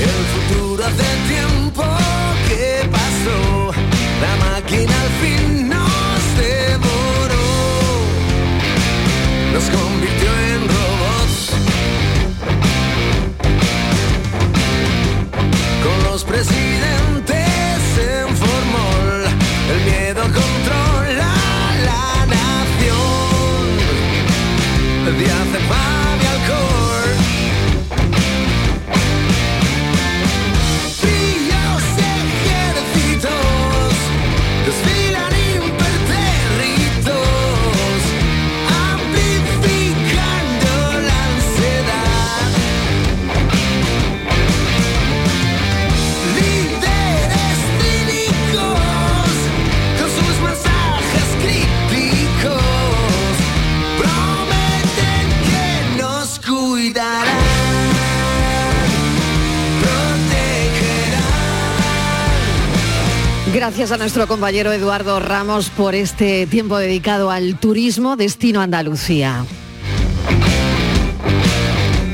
El 0.00 0.08
futuro 0.08 0.84
tiempo 1.28 1.84
que 2.48 2.88
pasó, 2.90 3.72
la 4.20 4.52
máquina 4.52 5.02
al 5.02 5.10
fin 5.20 5.68
nos 5.68 5.90
los 16.20 16.24
presidentes 16.24 17.78
en 17.98 18.36
formol, 18.36 19.24
el 19.72 19.80
miedo 19.84 20.22
controla 20.22 21.32
la 21.84 22.26
nación. 22.26 23.68
Diazepam 25.18 25.69
y 25.69 25.69
Gracias 63.90 64.02
a 64.02 64.04
nuestro 64.04 64.28
compañero 64.28 64.72
Eduardo 64.72 65.18
Ramos 65.18 65.68
por 65.68 65.96
este 65.96 66.46
tiempo 66.46 66.78
dedicado 66.78 67.32
al 67.32 67.58
turismo 67.58 68.14
Destino 68.14 68.60
Andalucía. 68.60 69.44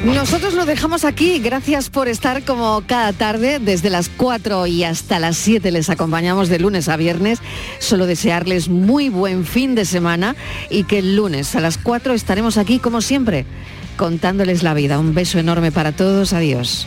Nosotros 0.07 0.55
nos 0.55 0.67
dejamos 0.67 1.05
aquí, 1.05 1.39
gracias 1.39 1.91
por 1.91 2.09
estar 2.09 2.45
como 2.45 2.83
cada 2.87 3.12
tarde, 3.12 3.59
desde 3.59 3.91
las 3.91 4.09
4 4.09 4.67
y 4.69 4.85
hasta 4.85 5.19
las 5.19 5.37
7 5.37 5.71
les 5.71 5.91
acompañamos 5.91 6.49
de 6.49 6.61
lunes 6.61 6.89
a 6.89 6.97
viernes. 6.97 7.41
Solo 7.79 8.07
desearles 8.07 8.71
muy 8.71 9.11
buen 9.11 9.45
fin 9.45 9.75
de 9.75 9.85
semana 9.85 10.35
y 10.71 10.85
que 10.85 11.01
el 11.01 11.15
lunes 11.15 11.57
a 11.57 11.61
las 11.61 11.77
4 11.77 12.15
estaremos 12.15 12.57
aquí 12.57 12.79
como 12.79 13.03
siempre, 13.03 13.45
contándoles 13.99 14.62
la 14.62 14.73
vida. 14.73 14.99
Un 14.99 15.12
beso 15.12 15.39
enorme 15.39 15.73
para 15.73 15.93
todos, 15.93 16.33
adiós. 16.33 16.87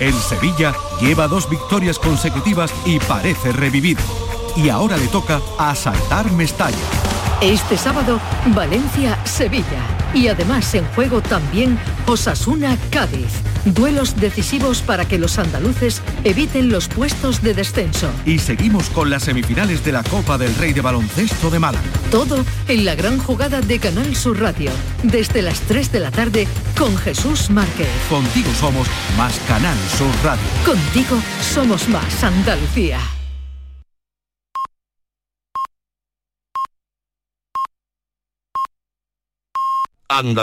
El 0.00 0.12
Sevilla 0.14 0.74
lleva 1.00 1.28
dos 1.28 1.48
victorias 1.48 1.98
consecutivas 1.98 2.74
y 2.84 2.98
parece 2.98 3.52
revivir. 3.52 3.96
Y 4.56 4.68
ahora 4.68 4.96
le 4.96 5.06
toca 5.08 5.40
asaltar 5.58 6.30
Mestalla. 6.32 6.76
Este 7.40 7.76
sábado, 7.76 8.20
Valencia-Sevilla. 8.54 9.82
Y 10.12 10.28
además 10.28 10.74
en 10.74 10.84
juego 10.94 11.20
también 11.20 11.78
Osasuna-Cádiz. 12.06 13.53
Duelos 13.64 14.16
decisivos 14.16 14.82
para 14.82 15.06
que 15.06 15.18
los 15.18 15.38
andaluces 15.38 16.02
eviten 16.24 16.70
los 16.70 16.88
puestos 16.88 17.42
de 17.42 17.54
descenso. 17.54 18.10
Y 18.26 18.38
seguimos 18.38 18.90
con 18.90 19.10
las 19.10 19.24
semifinales 19.24 19.84
de 19.84 19.92
la 19.92 20.02
Copa 20.02 20.38
del 20.38 20.54
Rey 20.56 20.72
de 20.72 20.80
Baloncesto 20.80 21.50
de 21.50 21.58
Málaga. 21.58 21.84
Todo 22.10 22.44
en 22.68 22.84
la 22.84 22.94
gran 22.94 23.18
jugada 23.18 23.60
de 23.60 23.78
Canal 23.78 24.14
Sur 24.14 24.40
Radio. 24.40 24.70
Desde 25.02 25.42
las 25.42 25.60
3 25.60 25.92
de 25.92 26.00
la 26.00 26.10
tarde 26.10 26.46
con 26.78 26.96
Jesús 26.96 27.50
Márquez. 27.50 27.88
Contigo 28.08 28.50
somos 28.58 28.88
más 29.16 29.38
Canal 29.48 29.76
Sur 29.96 30.10
Radio. 30.22 30.44
Contigo 30.64 31.16
somos 31.40 31.88
más 31.88 32.22
Andalucía. 32.22 32.98
Anda. 40.08 40.32